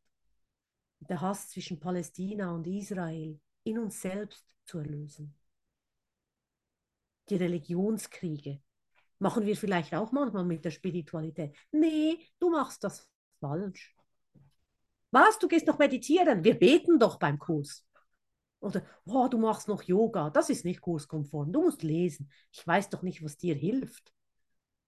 [1.00, 5.35] Der Hass zwischen Palästina und Israel in uns selbst zu erlösen.
[7.28, 8.61] Die Religionskriege
[9.22, 11.54] machen wir vielleicht auch manchmal mit der Spiritualität.
[11.70, 13.08] Nee, du machst das
[13.40, 13.94] falsch.
[15.12, 16.42] Was, du gehst noch meditieren?
[16.42, 17.87] Wir beten doch beim Kurs.
[18.61, 20.30] Oder, oh, du machst noch Yoga.
[20.30, 21.52] Das ist nicht kurskonform.
[21.52, 22.30] Du musst lesen.
[22.50, 24.12] Ich weiß doch nicht, was dir hilft.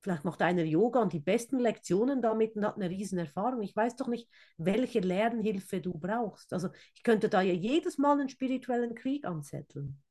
[0.00, 3.62] Vielleicht macht einer Yoga und die besten Lektionen damit und hat eine riesen Erfahrung.
[3.62, 6.52] Ich weiß doch nicht, welche Lernhilfe du brauchst.
[6.52, 10.03] Also ich könnte da ja jedes Mal einen spirituellen Krieg anzetteln.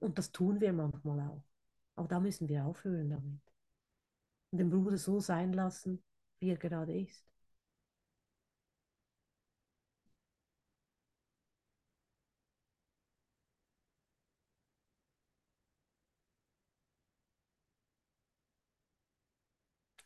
[0.00, 1.44] Und das tun wir manchmal auch.
[1.94, 3.40] Aber da müssen wir aufhören damit.
[4.52, 6.04] Und den Bruder so sein lassen,
[6.38, 7.26] wie er gerade ist.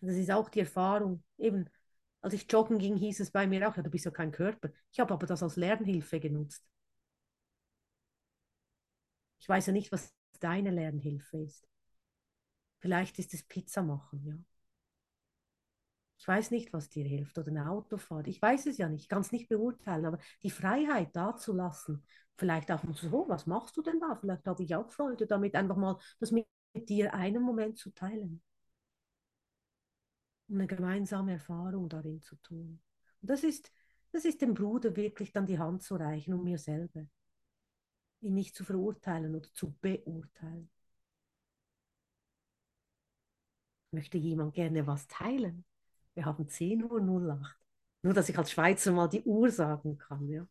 [0.01, 1.23] Das ist auch die Erfahrung.
[1.39, 1.69] Eben,
[2.21, 4.71] als ich joggen ging, hieß es bei mir auch, ja, du bist ja kein Körper.
[4.93, 6.65] Ich habe aber das als Lernhilfe genutzt.
[9.45, 11.69] Ich weiß ja nicht, was deine Lernhilfe ist.
[12.79, 14.37] Vielleicht ist es Pizza machen, ja.
[16.17, 18.27] Ich weiß nicht, was dir hilft oder eine Autofahrt.
[18.27, 21.53] Ich weiß es ja nicht, ich kann es nicht beurteilen, aber die Freiheit da zu
[21.53, 22.03] lassen,
[22.39, 24.17] vielleicht auch mal so, oh, was machst du denn da?
[24.17, 26.47] Vielleicht habe ich auch Freude damit, einfach mal das mit
[26.89, 28.43] dir einen Moment zu teilen
[30.49, 32.81] um eine gemeinsame Erfahrung darin zu tun.
[33.21, 33.71] Und das ist,
[34.11, 37.07] das ist dem Bruder wirklich dann die Hand zu reichen, um mir selber,
[38.25, 40.71] ihn nicht zu verurteilen oder zu beurteilen.
[43.93, 45.65] Möchte jemand gerne was teilen?
[46.15, 47.55] Wir haben 10.08 Uhr.
[48.03, 50.29] Nur, dass ich als Schweizer mal die Uhr sagen kann.
[50.29, 50.47] Ja.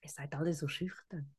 [0.00, 1.34] Ihr seid alle so schüchtern.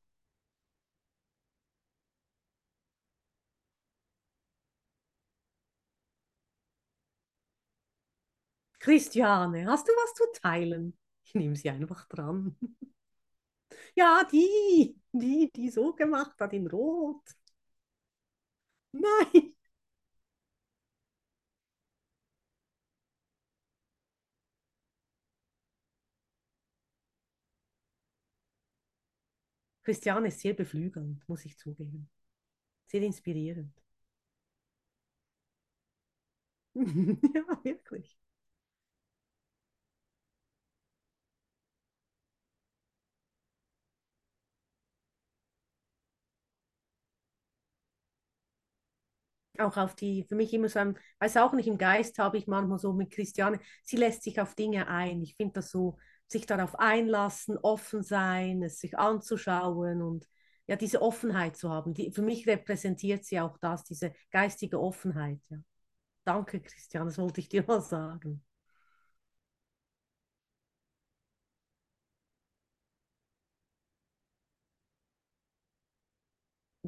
[8.87, 10.97] Christiane, hast du was zu teilen?
[11.25, 12.55] Ich nehme sie einfach dran.
[13.95, 17.21] ja, die, die, die so gemacht hat in Rot.
[18.93, 19.53] Nein.
[29.81, 32.11] Christiane ist sehr beflügelnd, muss ich zugeben.
[32.87, 33.73] Sehr inspirierend.
[37.33, 38.17] ja, wirklich.
[49.59, 52.47] Auch auf die, für mich immer so, ein, weiß auch nicht, im Geist habe ich
[52.47, 55.21] manchmal so mit Christiane, sie lässt sich auf Dinge ein.
[55.21, 55.97] Ich finde das so,
[56.27, 60.27] sich darauf einlassen, offen sein, es sich anzuschauen und
[60.67, 61.93] ja, diese Offenheit zu haben.
[61.93, 65.39] Die, für mich repräsentiert sie auch das, diese geistige Offenheit.
[65.49, 65.57] Ja.
[66.25, 68.43] Danke, Christian, das wollte ich dir mal sagen.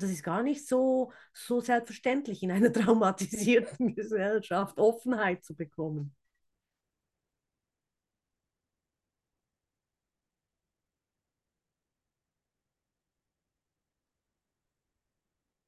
[0.03, 6.15] Das ist gar nicht so, so selbstverständlich in einer traumatisierten Gesellschaft, Offenheit zu bekommen.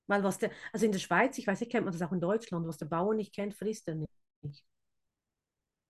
[0.08, 2.20] Weil was der, also in der Schweiz, ich weiß nicht, kennt man das auch in
[2.20, 4.66] Deutschland, was der Bauer nicht kennt, frisst er nicht.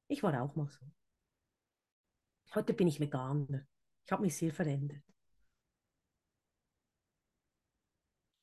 [0.09, 0.85] Ich war auch mal so.
[2.53, 3.65] Heute bin ich Veganer.
[4.05, 5.01] Ich habe mich sehr verändert.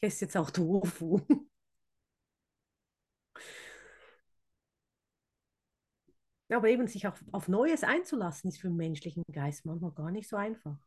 [0.01, 1.20] Ich esse jetzt auch Tofu.
[6.51, 10.28] Aber eben sich auch auf Neues einzulassen, ist für den menschlichen Geist manchmal gar nicht
[10.28, 10.78] so einfach.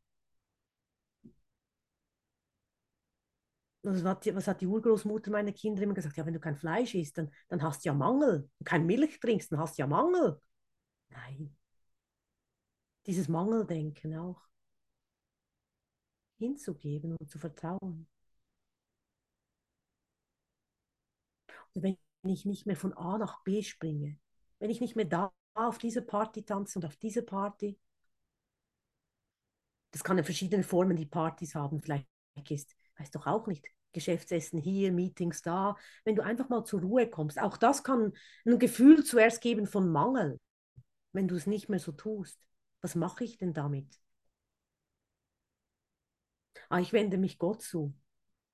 [3.84, 6.18] was hat, die, was hat die Urgroßmutter meiner Kinder immer gesagt?
[6.18, 8.50] Ja, wenn du kein Fleisch isst, dann, dann hast du ja Mangel.
[8.60, 10.40] Und kein Milch trinkst, dann hast du ja Mangel.
[11.10, 11.56] Nein.
[13.06, 14.42] Dieses Mangeldenken auch
[16.40, 18.08] hinzugeben und zu vertrauen.
[21.74, 24.18] Wenn ich nicht mehr von A nach B springe,
[24.60, 27.78] wenn ich nicht mehr da auf diese Party tanze und auf diese Party,
[29.92, 31.82] das kann ja verschiedene Formen, die Partys haben.
[31.82, 32.08] Vielleicht
[32.50, 37.10] ist weiß doch auch nicht, Geschäftsessen hier, Meetings da, wenn du einfach mal zur Ruhe
[37.10, 37.40] kommst.
[37.40, 38.14] Auch das kann
[38.46, 40.40] ein Gefühl zuerst geben von Mangel,
[41.12, 42.40] wenn du es nicht mehr so tust.
[42.82, 44.00] Was mache ich denn damit?
[46.70, 47.94] Ah, ich wende mich Gott zu.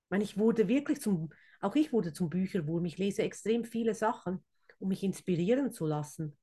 [0.06, 1.30] Ich meine, ich wurde wirklich zum,
[1.62, 2.86] auch ich wurde zum Bücherwurm.
[2.86, 4.44] Ich lese extrem viele Sachen,
[4.80, 6.38] um mich inspirieren zu lassen.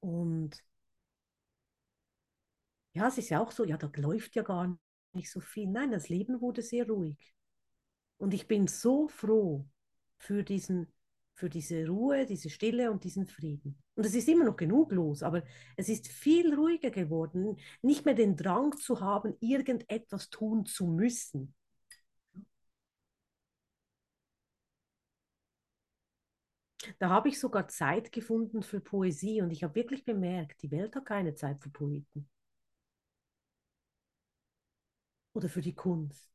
[0.00, 0.62] Und
[2.94, 4.76] ja, es ist ja auch so, ja, da läuft ja gar
[5.12, 5.68] nicht so viel.
[5.68, 7.34] Nein, das Leben wurde sehr ruhig.
[8.18, 9.66] Und ich bin so froh
[10.18, 10.92] für, diesen,
[11.34, 13.82] für diese Ruhe, diese Stille und diesen Frieden.
[13.94, 15.42] Und es ist immer noch genug los, aber
[15.76, 21.54] es ist viel ruhiger geworden, nicht mehr den Drang zu haben, irgendetwas tun zu müssen.
[26.98, 30.94] Da habe ich sogar Zeit gefunden für Poesie und ich habe wirklich bemerkt, die Welt
[30.96, 32.28] hat keine Zeit für Poeten
[35.34, 36.30] oder für die Kunst.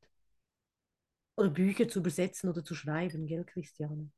[1.35, 4.09] Oder Bücher zu übersetzen oder zu schreiben, gell, Christiane?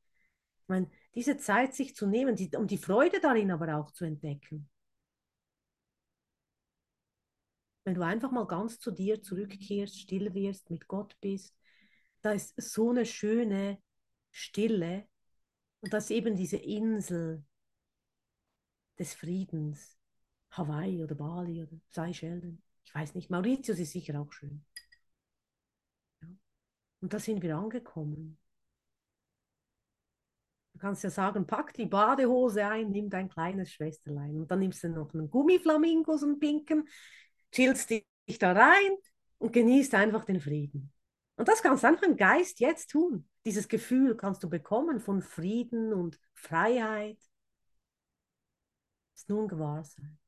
[0.61, 4.05] Ich meine, diese Zeit sich zu nehmen, die, um die Freude darin aber auch zu
[4.05, 4.69] entdecken.
[7.83, 11.55] Wenn du einfach mal ganz zu dir zurückkehrst, still wirst, mit Gott bist,
[12.21, 13.81] da ist so eine schöne
[14.31, 15.07] Stille
[15.81, 17.43] und das ist eben diese Insel
[18.97, 19.97] des Friedens,
[20.51, 22.61] Hawaii oder Bali oder Seychellen.
[22.83, 24.65] Ich weiß nicht, Mauritius ist sicher auch schön.
[27.01, 28.37] Und da sind wir angekommen.
[30.73, 34.37] Du kannst ja sagen, pack die Badehose ein, nimm dein kleines Schwesterlein.
[34.37, 36.87] Und dann nimmst du noch einen Gummiflamingo, so einen pinken,
[37.51, 38.05] chillst dich
[38.39, 38.97] da rein
[39.37, 40.91] und genießt einfach den Frieden.
[41.35, 43.28] Und das kannst du einfach im Geist jetzt tun.
[43.49, 47.17] Dieses Gefühl kannst du bekommen von Frieden und Freiheit.
[49.11, 50.19] Das ist nun Gewahrsein.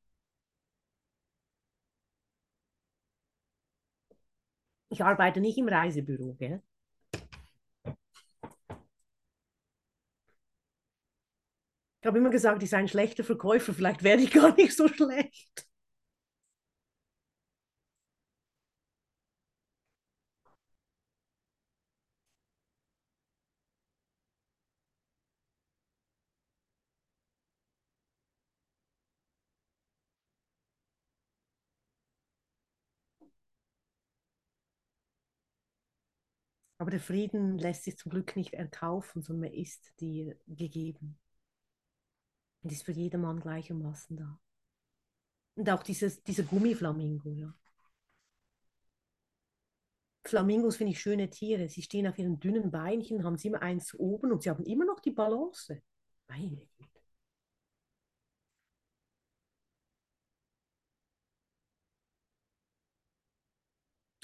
[4.88, 6.60] Ich arbeite nicht im Reisebüro, gell?
[12.00, 14.88] Ich habe immer gesagt, ich sei ein schlechter Verkäufer, vielleicht werde ich gar nicht so
[14.88, 15.68] schlecht.
[36.82, 41.16] Aber der Frieden lässt sich zum Glück nicht erkaufen, sondern er ist dir gegeben.
[42.60, 44.40] Und ist für jedermann gleichermaßen da.
[45.54, 47.54] Und auch dieses, dieser Gummiflamingo, ja.
[50.24, 51.68] Flamingos finde ich schöne Tiere.
[51.68, 54.84] Sie stehen auf ihren dünnen Beinchen, haben sie immer eins oben und sie haben immer
[54.84, 55.80] noch die Balance.
[56.26, 56.66] Meine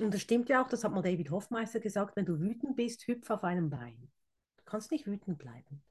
[0.00, 3.06] Und das stimmt ja auch, das hat mal David Hoffmeister gesagt, wenn du wütend bist,
[3.06, 4.10] hüpf auf einem Bein.
[4.56, 5.82] Du kannst nicht wütend bleiben.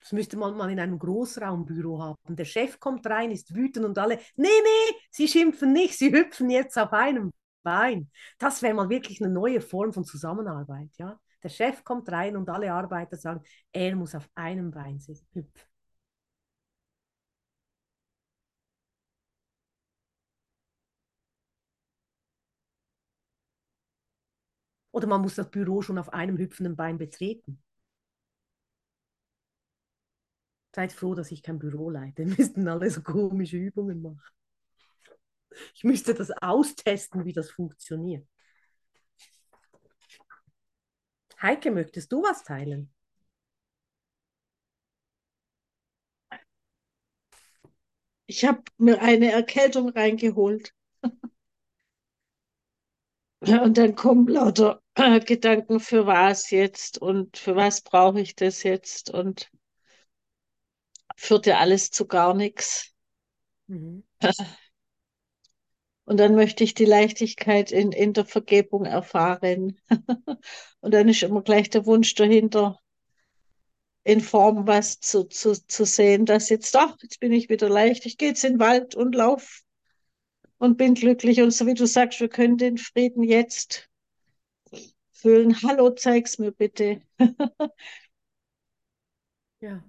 [0.00, 2.36] Das müsste man mal in einem Großraumbüro haben.
[2.36, 6.48] Der Chef kommt rein, ist wütend und alle, nee, nee, sie schimpfen nicht, sie hüpfen
[6.48, 7.32] jetzt auf einem
[7.64, 8.08] Bein.
[8.38, 10.90] Das wäre mal wirklich eine neue Form von Zusammenarbeit.
[10.98, 11.18] Ja?
[11.42, 15.00] Der Chef kommt rein und alle Arbeiter sagen, er muss auf einem Bein
[15.32, 15.50] hüpfen.
[24.96, 27.62] Oder man muss das Büro schon auf einem hüpfenden Bein betreten.
[30.74, 32.24] Seid froh, dass ich kein Büro leite.
[32.26, 34.22] Wir müssten alle so komische Übungen machen.
[35.74, 38.26] Ich müsste das austesten, wie das funktioniert.
[41.42, 42.90] Heike, möchtest du was teilen?
[48.26, 50.72] Ich habe mir eine Erkältung reingeholt.
[53.40, 58.62] Und dann kommen lauter äh, Gedanken, für was jetzt und für was brauche ich das
[58.62, 59.50] jetzt und
[61.16, 62.92] führt ja alles zu gar nichts.
[63.66, 64.04] Mhm.
[66.04, 69.80] Und dann möchte ich die Leichtigkeit in, in der Vergebung erfahren.
[70.80, 72.78] Und dann ist immer gleich der Wunsch dahinter,
[74.04, 78.06] in Form was zu, zu, zu sehen, dass jetzt, ach, jetzt bin ich wieder leicht,
[78.06, 79.62] ich gehe jetzt in den Wald und lauf
[80.58, 81.40] und bin glücklich.
[81.42, 83.88] Und so wie du sagst, wir können den Frieden jetzt
[85.12, 85.60] fühlen.
[85.62, 87.00] Hallo, zeig's mir bitte.
[89.60, 89.82] ja.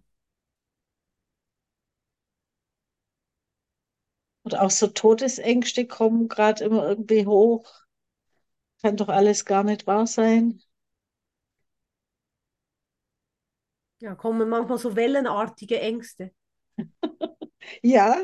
[4.43, 7.71] Und auch so Todesängste kommen gerade immer irgendwie hoch.
[8.81, 10.61] Kann doch alles gar nicht wahr sein.
[13.99, 16.31] Ja, kommen manchmal so wellenartige Ängste.
[17.83, 18.15] ja,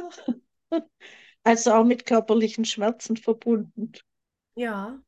[1.44, 3.94] also auch mit körperlichen Schmerzen verbunden.
[4.56, 5.02] Ja.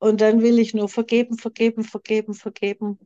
[0.00, 2.98] Und dann will ich nur vergeben, vergeben, vergeben, vergeben.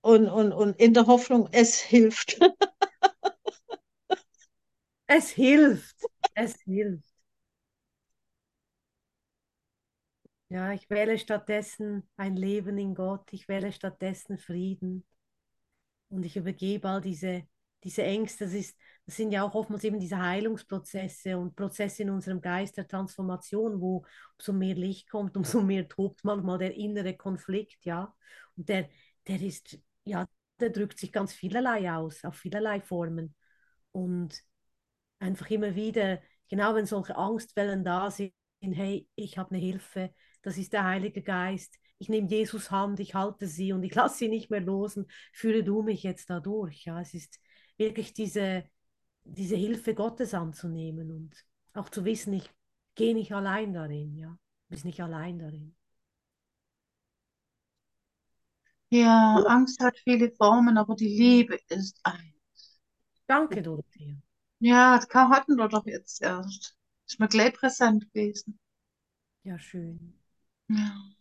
[0.00, 2.38] Und, und, und in der Hoffnung, es hilft.
[5.06, 5.96] es hilft.
[6.34, 7.11] Es hilft.
[10.52, 13.32] Ja, ich wähle stattdessen ein Leben in Gott.
[13.32, 15.02] Ich wähle stattdessen Frieden.
[16.10, 17.44] Und ich übergebe all diese,
[17.82, 18.44] diese Ängste.
[18.44, 18.76] Das, ist,
[19.06, 23.80] das sind ja auch oftmals eben diese Heilungsprozesse und Prozesse in unserem Geist der Transformation,
[23.80, 24.04] wo
[24.38, 28.14] umso mehr Licht kommt, umso mehr tobt manchmal der innere Konflikt, ja.
[28.54, 28.90] Und der,
[29.26, 30.26] der ist, ja,
[30.60, 33.34] der drückt sich ganz vielerlei aus, auf vielerlei Formen.
[33.92, 34.38] Und
[35.18, 40.12] einfach immer wieder, genau wenn solche Angstwellen da sind, hey, ich habe eine Hilfe,
[40.42, 41.78] das ist der Heilige Geist.
[41.98, 45.10] Ich nehme Jesus Hand, ich halte sie und ich lasse sie nicht mehr los und
[45.32, 46.84] führe du mich jetzt da durch.
[46.84, 47.38] Ja, es ist
[47.76, 48.64] wirklich diese,
[49.24, 51.34] diese Hilfe Gottes anzunehmen und
[51.74, 52.50] auch zu wissen, ich
[52.94, 54.36] gehe nicht allein darin, ja,
[54.68, 55.74] bist nicht allein darin.
[58.90, 62.78] Ja, Angst hat viele Formen, aber die Liebe ist eins.
[63.26, 64.14] Danke, Dorothea.
[64.60, 66.76] Ja, das hatten wir doch jetzt erst.
[67.06, 68.58] Ist mir gleich präsent gewesen.
[69.44, 70.14] Ja, schön.
[70.76, 71.12] Ja.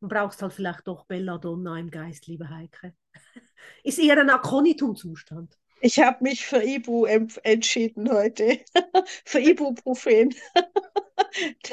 [0.00, 2.94] Du brauchst halt vielleicht doch Belladonna im Geist, liebe Heike.
[3.84, 5.56] Ist eher ein Akonitum-Zustand.
[5.80, 8.60] Ich habe mich für Ibu entschieden heute.
[9.24, 10.34] für Ibuprofen.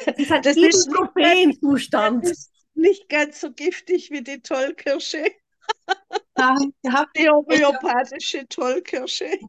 [0.05, 2.31] das ist ein das Ibuprofen-Zustand.
[2.73, 5.25] Nicht ganz so giftig wie die Tollkirsche.
[6.37, 9.39] Habe die homöopathische Tollkirsche.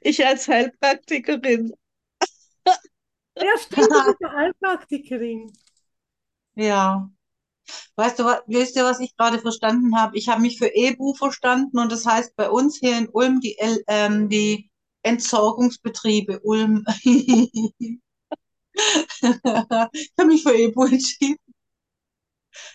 [0.00, 1.72] Ich als Heilpraktikerin.
[3.36, 5.52] Ja, stimmt, du bist Heilpraktikerin.
[6.54, 7.10] Ja.
[7.96, 10.16] Weißt du, wisst ihr, was ich gerade verstanden habe?
[10.16, 13.56] Ich habe mich für EBU verstanden und das heißt bei uns hier in Ulm die,
[13.88, 14.70] ähm, die
[15.02, 16.84] Entsorgungsbetriebe Ulm.
[18.74, 21.38] ich habe mich für EBU entschieden.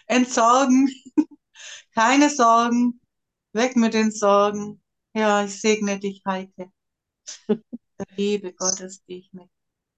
[0.08, 0.90] Entsorgen.
[1.94, 3.02] Keine Sorgen.
[3.54, 4.82] Weg mit den Sorgen.
[5.14, 6.72] Ja, ich segne dich, Heike.
[7.48, 9.50] Der Liebe Gottes, die, ich mit,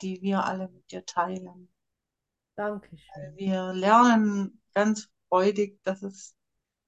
[0.01, 1.71] die wir alle mit dir teilen.
[2.55, 3.35] Dankeschön.
[3.35, 6.35] Wir lernen ganz freudig, dass es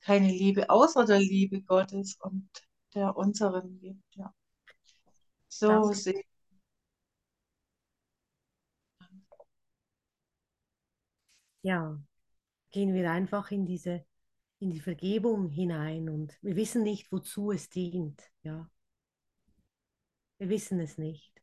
[0.01, 2.49] keine Liebe außer der Liebe Gottes und
[2.93, 4.15] der unseren gibt.
[4.15, 4.33] Ja.
[5.47, 6.23] So sehe
[11.63, 11.99] Ja,
[12.71, 14.05] gehen wir einfach in diese
[14.59, 18.21] in die Vergebung hinein und wir wissen nicht, wozu es dient.
[18.43, 18.69] Ja,
[20.37, 21.33] wir wissen es nicht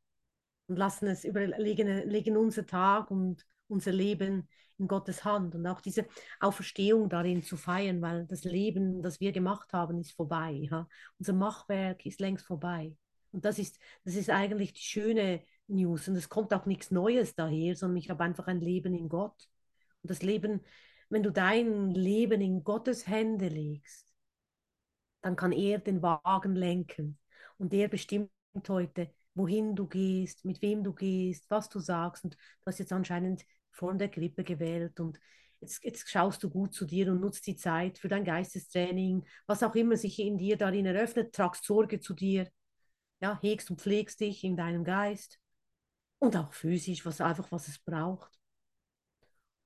[0.68, 4.49] und lassen es überlegen, legen unser Tag und unser Leben
[4.79, 6.07] in Gottes Hand und auch diese
[6.41, 10.53] Auferstehung darin zu feiern, weil das Leben, das wir gemacht haben, ist vorbei.
[10.71, 10.89] Ja?
[11.18, 12.97] Unser Machwerk ist längst vorbei.
[13.33, 16.09] Und das ist, das ist eigentlich die schöne News.
[16.09, 19.49] Und es kommt auch nichts Neues daher, sondern ich habe einfach ein Leben in Gott.
[20.03, 20.61] Das Leben,
[21.09, 24.07] wenn du dein Leben in Gottes Hände legst,
[25.22, 27.18] dann kann er den Wagen lenken.
[27.59, 28.30] Und er bestimmt
[28.68, 32.24] heute, wohin du gehst, mit wem du gehst, was du sagst.
[32.24, 35.20] Und du hast jetzt anscheinend vor der Grippe gewählt und
[35.61, 39.62] jetzt, jetzt schaust du gut zu dir und nutzt die Zeit für dein Geistestraining, was
[39.62, 42.48] auch immer sich in dir darin eröffnet, tragst Sorge zu dir,
[43.20, 45.38] ja, hegst und pflegst dich in deinem Geist
[46.18, 48.39] und auch physisch, was einfach was es braucht.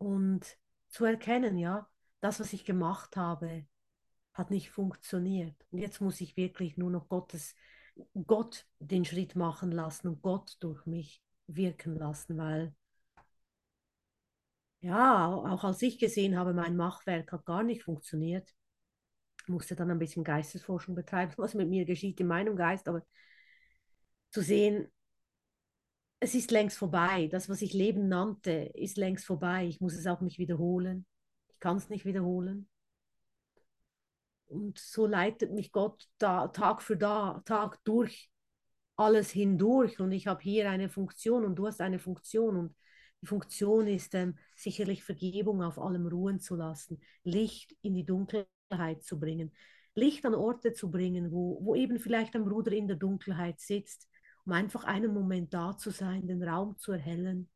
[0.04, 1.88] Und zu erkennen, ja,
[2.20, 3.66] das, was ich gemacht habe,
[4.34, 5.54] hat nicht funktioniert.
[5.70, 7.54] Und jetzt muss ich wirklich nur noch Gottes,
[8.26, 12.74] Gott den Schritt machen lassen und Gott durch mich wirken lassen, weil
[14.80, 18.52] ja, auch als ich gesehen habe, mein Machwerk hat gar nicht funktioniert,
[19.46, 23.06] musste dann ein bisschen Geistesforschung betreiben, was mit mir geschieht in meinem Geist, aber
[24.30, 24.92] zu sehen,
[26.24, 27.28] es ist längst vorbei.
[27.30, 29.66] Das, was ich Leben nannte, ist längst vorbei.
[29.66, 31.04] Ich muss es auch nicht wiederholen.
[31.48, 32.66] Ich kann es nicht wiederholen.
[34.46, 38.30] Und so leitet mich Gott da, Tag für da, Tag durch
[38.96, 40.00] alles hindurch.
[40.00, 42.56] Und ich habe hier eine Funktion und du hast eine Funktion.
[42.56, 42.74] Und
[43.20, 49.02] die Funktion ist ähm, sicherlich Vergebung auf allem ruhen zu lassen, Licht in die Dunkelheit
[49.02, 49.52] zu bringen,
[49.94, 54.08] Licht an Orte zu bringen, wo, wo eben vielleicht ein Bruder in der Dunkelheit sitzt,
[54.46, 57.48] um einfach einen Moment da zu sein, den Raum zu erhellen.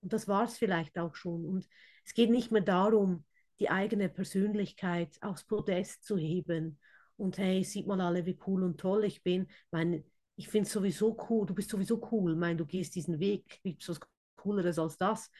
[0.00, 1.44] Und das war es vielleicht auch schon.
[1.44, 1.68] Und
[2.04, 3.24] es geht nicht mehr darum,
[3.60, 6.78] die eigene Persönlichkeit aufs Podest zu heben.
[7.16, 9.46] Und hey, sieht mal alle, wie cool und toll ich bin.
[9.48, 10.04] Ich meine,
[10.36, 12.32] ich finde es sowieso cool, du bist sowieso cool.
[12.32, 14.00] Ich meine, du gehst diesen Weg, gibt es was
[14.36, 15.30] Cooleres als das?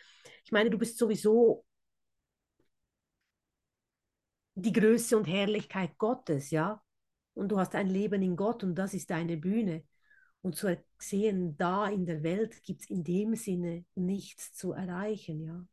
[0.45, 1.64] Ich meine, du bist sowieso
[4.57, 6.83] die Größe und Herrlichkeit Gottes, ja?
[7.35, 9.85] Und du hast ein Leben in Gott und das ist deine Bühne.
[10.49, 15.42] Und zu sehen, da in der Welt gibt es in dem Sinne nichts zu erreichen,
[15.42, 15.66] ja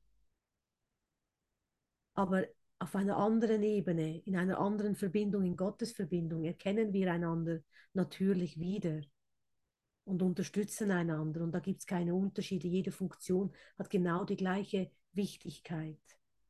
[2.15, 2.47] aber
[2.79, 7.59] auf einer anderen Ebene, in einer anderen Verbindung, in Gottes Verbindung, erkennen wir einander
[7.93, 9.01] natürlich wieder
[10.05, 11.41] und unterstützen einander.
[11.41, 12.67] Und da gibt es keine Unterschiede.
[12.67, 15.99] Jede Funktion hat genau die gleiche Wichtigkeit.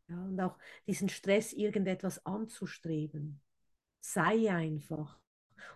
[0.07, 0.57] Ja, und auch
[0.87, 3.41] diesen Stress, irgendetwas anzustreben.
[4.01, 5.19] Sei einfach.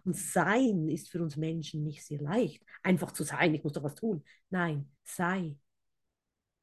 [0.06, 2.64] Und sein ist für uns Menschen nicht sehr leicht.
[2.84, 4.24] Einfach zu sein, ich muss doch was tun.
[4.50, 5.56] Nein, sei.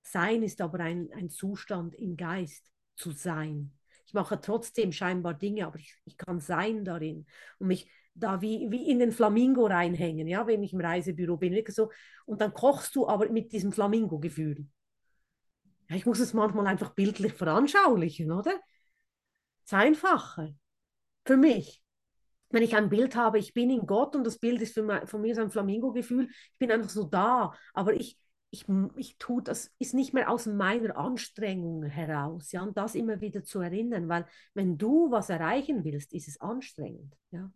[0.02, 3.72] Sein ist aber ein, ein Zustand im Geist, zu sein.
[4.06, 7.26] Ich mache trotzdem scheinbar Dinge, aber ich, ich kann sein darin
[7.58, 11.62] und mich da wie, wie in den Flamingo reinhängen, ja, wenn ich im Reisebüro bin.
[11.68, 11.90] So.
[12.24, 14.66] Und dann kochst du aber mit diesem Flamingo-Gefühl.
[15.88, 18.52] Ja, ich muss es manchmal einfach bildlich veranschaulichen, oder?
[19.64, 20.54] Es ist einfacher
[21.24, 21.82] für mich.
[22.50, 25.08] Wenn ich ein Bild habe, ich bin in Gott und das Bild ist für mich,
[25.08, 28.18] von mir so ein Flamingo-Gefühl, ich bin einfach so da, aber ich,
[28.50, 28.64] ich,
[28.96, 33.44] ich tue das, ist nicht mehr aus meiner Anstrengung heraus, ja, und das immer wieder
[33.44, 37.50] zu erinnern, weil wenn du was erreichen willst, ist es anstrengend, ja.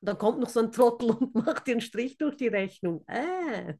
[0.00, 3.04] Und dann kommt noch so ein Trottel und macht den Strich durch die Rechnung.
[3.08, 3.74] Äh,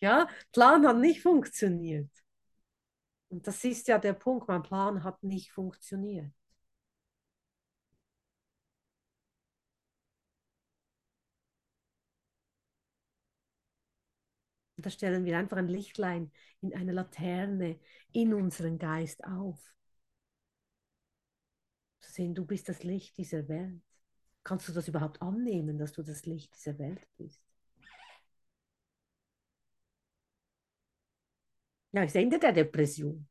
[0.00, 2.10] ja, Plan hat nicht funktioniert.
[3.28, 6.32] Und das ist ja der Punkt, mein Plan hat nicht funktioniert.
[14.86, 16.30] Da stellen wir einfach ein Lichtlein
[16.60, 17.80] in eine Laterne
[18.12, 19.58] in unseren Geist auf.
[21.98, 23.82] Zu sehen, du bist das Licht dieser Welt.
[24.44, 27.42] Kannst du das überhaupt annehmen, dass du das Licht dieser Welt bist?
[31.92, 33.26] Ja, ist Ende der Depression.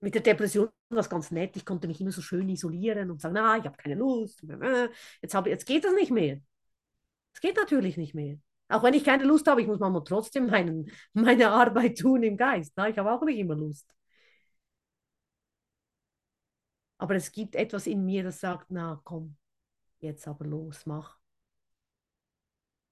[0.00, 1.56] Mit der Depression war es ganz nett.
[1.56, 4.42] Ich konnte mich immer so schön isolieren und sagen, na, ich habe keine Lust.
[5.20, 6.40] Jetzt, habe, jetzt geht das nicht mehr.
[7.38, 8.36] Es geht natürlich nicht mehr.
[8.66, 12.36] Auch wenn ich keine Lust habe, ich muss manchmal trotzdem meinen, meine Arbeit tun im
[12.36, 12.72] Geist.
[12.74, 13.94] Na, ich habe auch nicht immer Lust.
[16.98, 19.36] Aber es gibt etwas in mir, das sagt, na komm,
[20.00, 21.16] jetzt aber los, mach.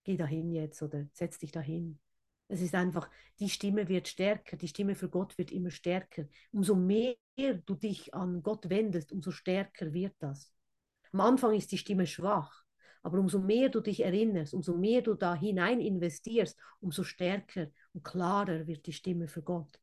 [0.04, 1.98] Geh dahin jetzt oder setz dich dahin.
[2.46, 6.26] Es ist einfach, die Stimme wird stärker, die Stimme für Gott wird immer stärker.
[6.52, 10.52] Umso mehr du dich an Gott wendest, umso stärker wird das.
[11.10, 12.65] Am Anfang ist die Stimme schwach.
[13.06, 18.02] Aber umso mehr du dich erinnerst, umso mehr du da hinein investierst, umso stärker und
[18.02, 19.78] klarer wird die Stimme für Gott.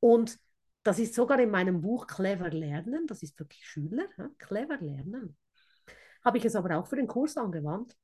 [0.00, 0.36] Und
[0.82, 4.30] das ist sogar in meinem Buch Clever Lernen, das ist für Schüler, ja?
[4.38, 5.36] Clever Lernen,
[6.24, 7.96] habe ich es aber auch für den Kurs angewandt.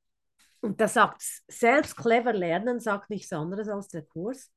[0.61, 4.49] Und da sagt selbst Clever Lernen, sagt nichts anderes als der Kurs.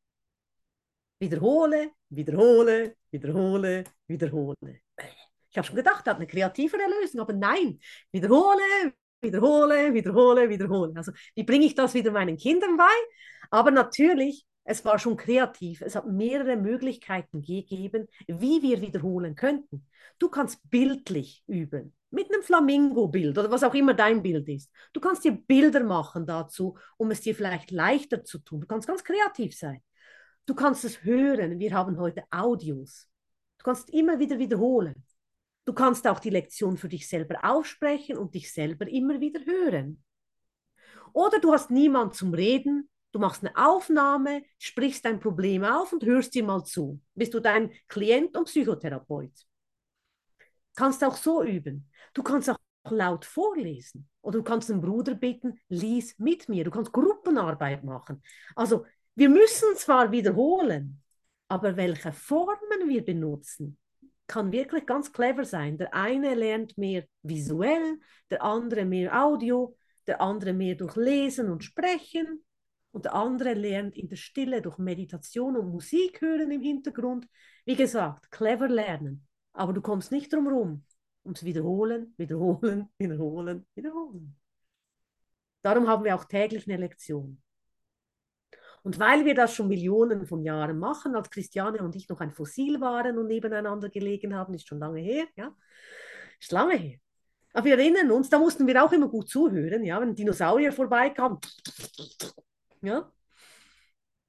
[1.19, 4.81] Wiederhole, wiederhole, wiederhole, wiederhole.
[5.51, 7.81] Ich habe schon gedacht, er hat eine kreativere Lösung, aber nein,
[8.13, 8.63] wiederhole,
[9.21, 10.93] wiederhole, wiederhole, wiederhole.
[10.97, 12.95] Also wie bringe ich das wieder meinen Kindern bei?
[13.51, 15.81] Aber natürlich, es war schon kreativ.
[15.81, 19.87] Es hat mehrere Möglichkeiten gegeben, wie wir wiederholen könnten.
[20.19, 24.71] Du kannst bildlich üben, mit dem Flamingo-Bild oder was auch immer dein Bild ist.
[24.93, 28.61] Du kannst dir Bilder machen dazu, um es dir vielleicht leichter zu tun.
[28.61, 29.83] Du kannst ganz kreativ sein.
[30.47, 31.59] Du kannst es hören.
[31.59, 33.09] Wir haben heute Audios.
[33.59, 35.05] Du kannst immer wieder wiederholen.
[35.67, 40.03] Du kannst auch die Lektion für dich selber aufsprechen und dich selber immer wieder hören.
[41.13, 46.05] Oder du hast niemand zum Reden, du machst eine Aufnahme, sprichst dein Problem auf und
[46.05, 47.01] hörst dir mal zu.
[47.15, 49.33] Bist du dein Klient und Psychotherapeut?
[50.77, 51.91] Kannst auch so üben.
[52.15, 52.59] Du kannst auch
[52.89, 54.09] laut vorlesen.
[54.23, 56.63] Oder du kannst einen Bruder bitten, lies mit mir.
[56.63, 58.23] Du kannst Gruppenarbeit machen.
[58.55, 58.87] Also
[59.17, 61.03] wir müssen zwar wiederholen,
[61.49, 63.79] aber welche Formen wir benutzen,
[64.27, 65.79] kann wirklich ganz clever sein.
[65.79, 67.99] Der eine lernt mehr visuell,
[68.31, 72.45] der andere mehr Audio, der andere mehr durch Lesen und Sprechen
[72.93, 77.29] und der andere lernt in der Stille durch Meditation und Musik hören im Hintergrund.
[77.65, 79.27] Wie gesagt, clever lernen.
[79.53, 80.85] Aber du kommst nicht drum herum,
[81.25, 84.37] ums Wiederholen, Wiederholen, Wiederholen, Wiederholen.
[85.63, 87.43] Darum haben wir auch täglich eine Lektion.
[88.87, 92.31] Und weil wir das schon Millionen von Jahren machen, als Christiane und ich noch ein
[92.31, 95.53] Fossil waren und nebeneinander gelegen haben, ist schon lange her, ja,
[96.39, 96.99] ist lange her.
[97.53, 101.41] Aber wir erinnern uns, da mussten wir auch immer gut zuhören, ja, wenn Dinosaurier vorbeikamen.
[102.81, 103.11] Ja.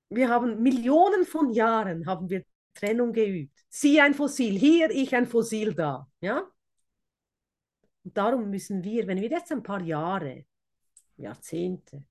[0.09, 2.43] Wir haben Millionen von Jahren haben wir
[2.73, 3.63] Trennung geübt.
[3.69, 6.07] Sie ein Fossil hier, ich ein Fossil da.
[6.19, 6.49] Ja?
[8.03, 10.45] Und darum müssen wir, wenn wir jetzt ein paar Jahre,
[11.15, 12.03] Jahrzehnte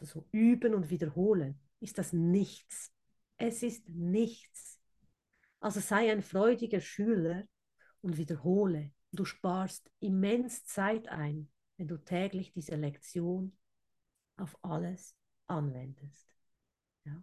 [0.00, 2.92] so üben und wiederholen, ist das nichts.
[3.36, 4.80] Es ist nichts.
[5.60, 7.44] Also sei ein freudiger Schüler
[8.00, 8.92] und wiederhole.
[9.12, 13.56] Du sparst immens Zeit ein, wenn du täglich diese Lektion
[14.36, 15.14] auf alles
[15.46, 16.34] anwendest.
[17.04, 17.22] Ja?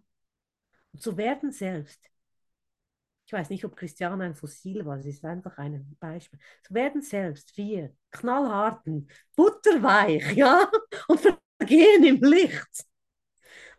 [0.91, 2.09] Und zu werden selbst
[3.29, 6.39] ich weiß nicht, ob Christiane ein Fossil war, sie ist einfach ein Beispiel.
[6.67, 10.67] So werden selbst wir knallharten, butterweich, ja,
[11.07, 12.87] und vergehen im Licht.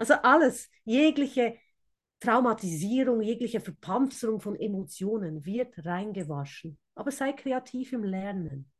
[0.01, 1.57] Also alles, jegliche
[2.21, 6.79] Traumatisierung, jegliche Verpanzerung von Emotionen wird reingewaschen.
[6.95, 8.71] Aber sei kreativ im Lernen.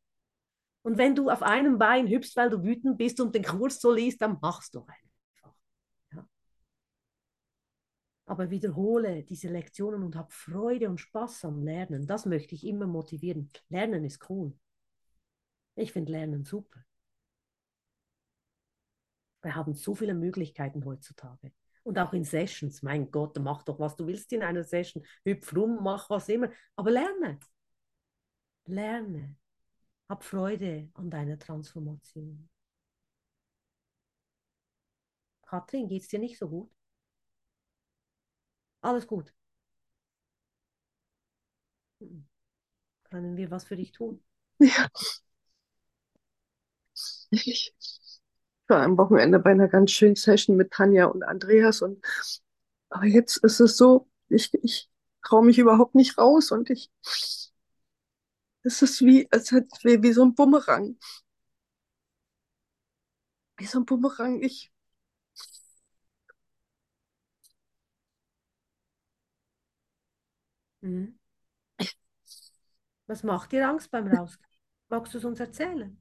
[0.83, 3.93] Und wenn du auf einem Bein hüpfst, weil du wütend bist und den Kurs so
[3.93, 5.11] liest, dann machst du einen
[8.31, 12.07] aber wiederhole diese Lektionen und habe Freude und Spaß am Lernen.
[12.07, 13.51] Das möchte ich immer motivieren.
[13.69, 14.53] Lernen ist cool.
[15.75, 16.85] Ich finde Lernen super.
[19.43, 21.53] Wir haben so viele Möglichkeiten heutzutage.
[21.83, 22.83] Und auch in Sessions.
[22.83, 25.05] Mein Gott, mach doch, was du willst in einer Session.
[25.25, 26.51] Hüpf rum, mach was immer.
[26.77, 27.39] Aber lerne.
[28.67, 29.37] Lerne.
[30.09, 32.49] Hab Freude an deiner Transformation.
[35.43, 36.71] Katrin, es dir nicht so gut?
[38.83, 39.33] Alles gut.
[43.05, 44.23] Können wir was für dich tun?
[44.59, 44.89] Ja.
[47.31, 47.73] Ich
[48.71, 52.05] war am Wochenende bei einer ganz schönen Session mit Tanja und Andreas und
[52.91, 54.91] aber jetzt ist es so, ich, ich
[55.23, 56.91] traue mich überhaupt nicht raus und ich
[58.63, 60.97] es ist wie, es hat wie, wie so ein Bumerang.
[63.59, 64.43] Wie so ein Bumerang.
[64.43, 64.73] Ich
[70.83, 71.15] Mhm.
[73.07, 74.49] Was macht dir Angst beim Rausgehen?
[74.89, 75.99] Magst du es uns erzählen?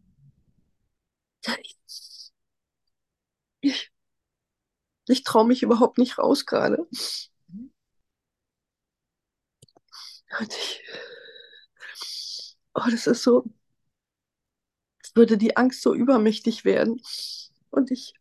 [1.62, 1.78] ich,
[3.62, 6.88] ich traue mich überhaupt nicht raus gerade.
[10.40, 10.82] Und ich,
[12.76, 13.44] oh, das ist so,
[15.04, 17.02] es würde die Angst so übermächtig werden.
[17.70, 18.14] Und ich,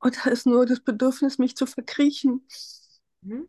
[0.00, 2.46] Und da ist nur das Bedürfnis, mich zu verkriechen.
[3.22, 3.48] Mhm.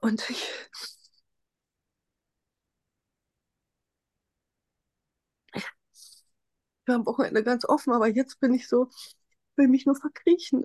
[0.00, 0.48] Und ich,
[5.54, 5.64] ich
[6.86, 8.88] war am Wochenende ganz offen, aber jetzt bin ich so,
[9.56, 10.64] will mich nur verkriechen.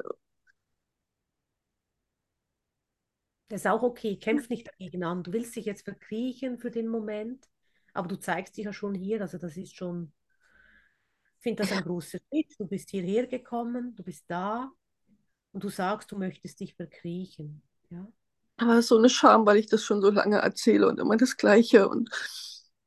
[3.49, 4.17] Das ist auch okay.
[4.17, 5.23] Kämpf nicht dagegen an.
[5.23, 7.47] Du willst dich jetzt verkriechen für den Moment,
[7.93, 9.21] aber du zeigst dich ja schon hier.
[9.21, 10.11] Also das ist schon
[11.43, 12.55] finde das ein großer Schritt.
[12.57, 14.71] Du bist hierher gekommen, du bist da
[15.51, 17.61] und du sagst, du möchtest dich verkriechen.
[17.89, 18.07] Ja?
[18.57, 21.87] Aber so eine Scham, weil ich das schon so lange erzähle und immer das Gleiche.
[21.89, 22.09] Und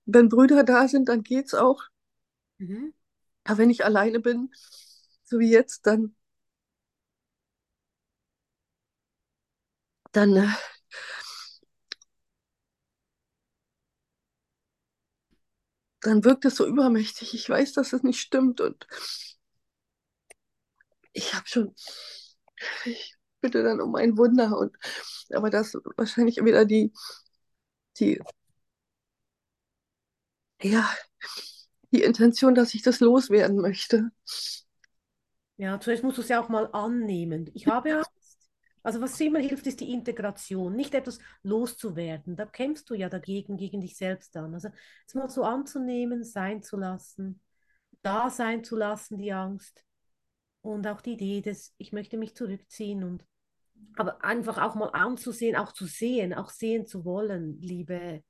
[0.07, 1.83] wenn Brüder da sind, dann geht's auch.
[2.59, 2.95] Mhm.
[3.45, 4.51] Aber wenn ich alleine bin,
[5.25, 6.17] so wie jetzt, dann,
[10.13, 10.55] dann,
[16.07, 17.35] dann wirkt es so übermächtig.
[17.35, 18.87] Ich weiß, dass es nicht stimmt und
[21.13, 21.75] ich habe schon,
[22.85, 24.77] ich bitte dann um ein Wunder und
[25.33, 26.93] aber das wahrscheinlich wieder die,
[27.99, 28.21] die,
[30.63, 30.89] ja,
[31.93, 34.11] die Intention, dass ich das loswerden möchte.
[35.59, 37.51] Ja, zuerst musst du es ja auch mal annehmen.
[37.55, 38.16] Ich habe Angst.
[38.87, 42.37] Also was immer hilft, ist die Integration, nicht etwas loszuwerden.
[42.37, 44.55] Da kämpfst du ja dagegen, gegen dich selbst an.
[44.55, 44.69] Also
[45.09, 47.41] es mal so anzunehmen, sein zu lassen,
[48.03, 49.85] da sein zu lassen, die Angst.
[50.61, 53.27] Und auch die Idee, dass ich möchte mich zurückziehen und
[53.97, 58.23] aber einfach auch mal anzusehen, auch zu sehen, auch sehen zu wollen, liebe,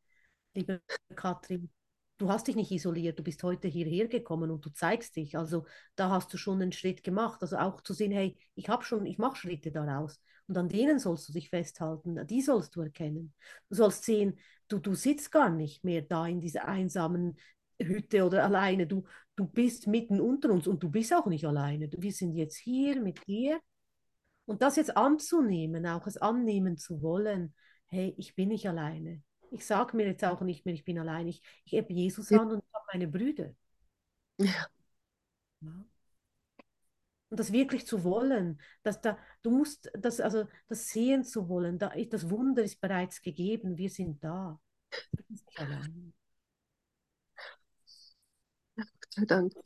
[0.55, 0.81] liebe
[1.15, 1.71] Katrin.
[2.17, 5.37] Du hast dich nicht isoliert, du bist heute hierher gekommen und du zeigst dich.
[5.37, 7.43] Also da hast du schon einen Schritt gemacht.
[7.43, 10.19] Also auch zu sehen, hey, ich habe schon, ich mache Schritte daraus.
[10.49, 13.35] Und an denen sollst du dich festhalten, die sollst du erkennen.
[13.69, 14.39] Du sollst sehen,
[14.69, 17.37] du, du sitzt gar nicht mehr da in dieser einsamen
[17.81, 18.87] Hütte oder alleine.
[18.87, 21.91] Du, du bist mitten unter uns und du bist auch nicht alleine.
[21.97, 23.61] Wir sind jetzt hier mit dir.
[24.45, 27.53] Und das jetzt anzunehmen, auch es annehmen zu wollen,
[27.89, 29.23] hey, ich bin nicht alleine.
[29.51, 31.31] Ich sage mir jetzt auch nicht mehr, ich bin alleine.
[31.31, 32.41] Ich, ich hebe Jesus Ja.
[32.43, 33.53] an und ich habe meine Brüder.
[34.39, 34.69] Ja.
[35.61, 35.96] Ja.
[37.37, 41.79] Und das wirklich zu wollen, dass da, du musst das, also das sehen zu wollen,
[41.79, 44.59] da, das Wunder ist bereits gegeben, wir sind da.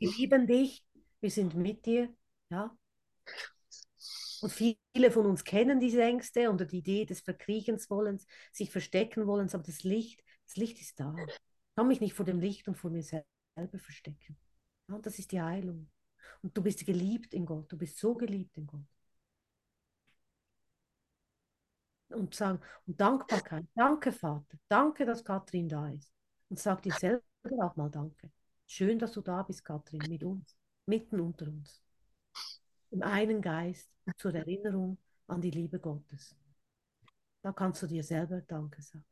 [0.01, 0.85] Wir lieben dich,
[1.21, 2.12] wir sind mit dir,
[2.51, 2.77] ja.
[4.41, 9.29] Und viele von uns kennen diese Ängste oder die Idee des Verkriegens wollens, sich verstecken
[9.29, 11.14] wollens, aber das Licht, das Licht ist da.
[11.29, 14.37] Ich kann mich nicht vor dem Licht und vor mir selber verstecken.
[14.89, 15.89] Ja, und das ist die Heilung.
[16.43, 18.86] Und du bist geliebt in Gott, du bist so geliebt in Gott.
[22.09, 26.12] Und sagen, und Dankbarkeit, danke Vater, danke, dass Katrin da ist.
[26.49, 27.22] Und sag dir selber
[27.61, 28.30] auch mal Danke.
[28.66, 31.80] Schön, dass du da bist, Katrin, mit uns, mitten unter uns.
[32.91, 36.36] Im einen Geist zur Erinnerung an die Liebe Gottes.
[37.43, 39.05] Da kannst du dir selber Danke sagen.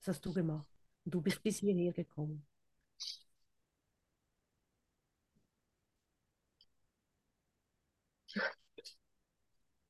[0.00, 0.68] Das hast du gemacht.
[1.04, 2.44] Und du bist bis hierher gekommen.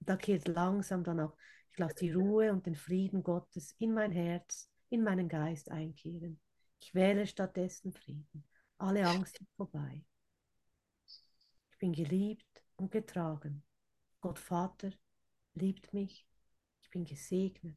[0.06, 1.36] Da kehrt langsam dann auch,
[1.72, 6.40] ich lasse die Ruhe und den Frieden Gottes in mein Herz, in meinen Geist einkehren.
[6.80, 8.44] Ich wähle stattdessen Frieden.
[8.78, 10.04] Alle Angst ist vorbei.
[11.72, 13.64] Ich bin geliebt und getragen.
[14.20, 14.90] Gott Vater
[15.54, 16.24] liebt mich.
[16.82, 17.76] Ich bin gesegnet.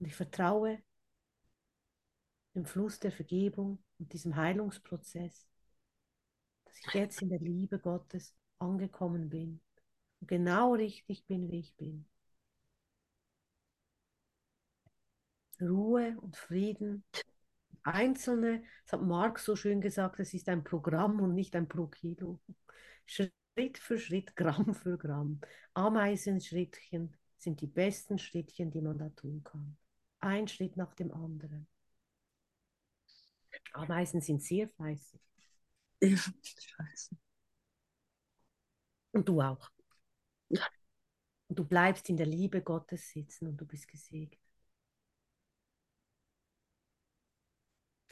[0.00, 0.82] Und ich vertraue
[2.54, 5.46] dem Fluss der Vergebung und diesem Heilungsprozess,
[6.64, 9.60] dass ich jetzt in der Liebe Gottes angekommen bin
[10.22, 12.06] genau richtig bin, wie ich bin.
[15.60, 17.04] Ruhe und Frieden.
[17.84, 21.86] Einzelne, das hat Marc so schön gesagt, es ist ein Programm und nicht ein pro
[21.86, 22.40] Kilo.
[23.06, 25.40] Schritt für Schritt, Gramm für Gramm.
[25.74, 29.76] Ameisenschrittchen sind die besten Schrittchen, die man da tun kann.
[30.20, 31.66] Ein Schritt nach dem anderen.
[33.74, 35.20] Ameisen sind sehr fleißig.
[36.02, 37.16] Ja, Scheiße.
[39.12, 39.70] Und du auch.
[40.50, 44.40] Und du bleibst in der Liebe Gottes sitzen und du bist gesegnet.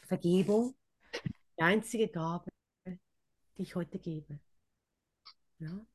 [0.03, 0.75] Vergebung,
[1.57, 2.51] die einzige Gabe,
[2.87, 4.41] die ich heute gebe.
[5.59, 5.87] Ja?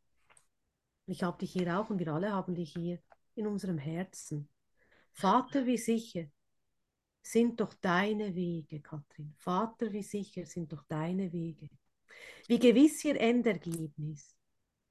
[1.08, 3.02] Ich habe dich hier auch und wir alle haben dich hier
[3.36, 4.48] in unserem Herzen.
[5.12, 6.26] Vater, wie sicher
[7.24, 9.34] sind doch deine Wege, Katrin.
[9.38, 11.70] Vater, wie sicher sind doch deine Wege.
[12.48, 14.36] Wie gewiss ihr Endergebnis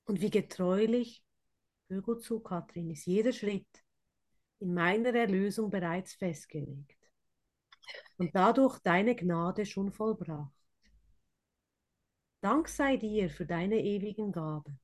[0.05, 1.23] und wie getreulich,
[1.93, 3.85] hör zu, Katrin, ist jeder Schritt
[4.61, 6.97] in meiner Erlösung bereits festgelegt
[8.17, 10.53] und dadurch deine Gnade schon vollbracht.
[12.41, 14.79] Dank sei dir für deine ewigen Gaben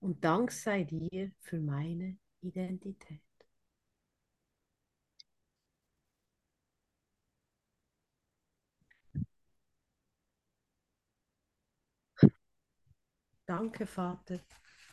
[0.00, 3.20] und Dank sei dir für meine Identität.
[13.46, 14.40] Danke, Vater,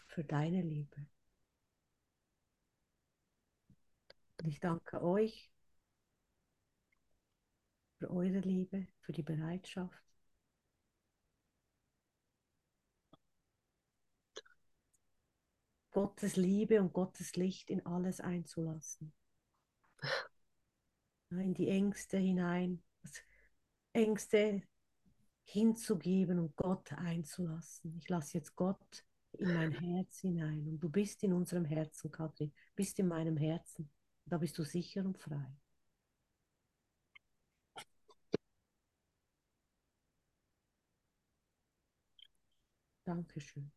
[0.08, 1.06] für deine Liebe.
[4.42, 5.52] Und ich danke euch
[7.98, 10.04] für eure Liebe, für die Bereitschaft.
[15.92, 19.14] Gottes Liebe und Gottes Licht in alles einzulassen.
[21.32, 22.84] In die Ängste hinein,
[23.94, 24.62] Ängste
[25.44, 27.98] hinzugeben und Gott einzulassen.
[27.98, 30.68] Ich lasse jetzt Gott in mein Herz hinein.
[30.68, 33.90] Und du bist in unserem Herzen, Katrin, bist in meinem Herzen.
[34.28, 35.58] Da bist du sicher und frei.
[43.06, 43.72] Dankeschön.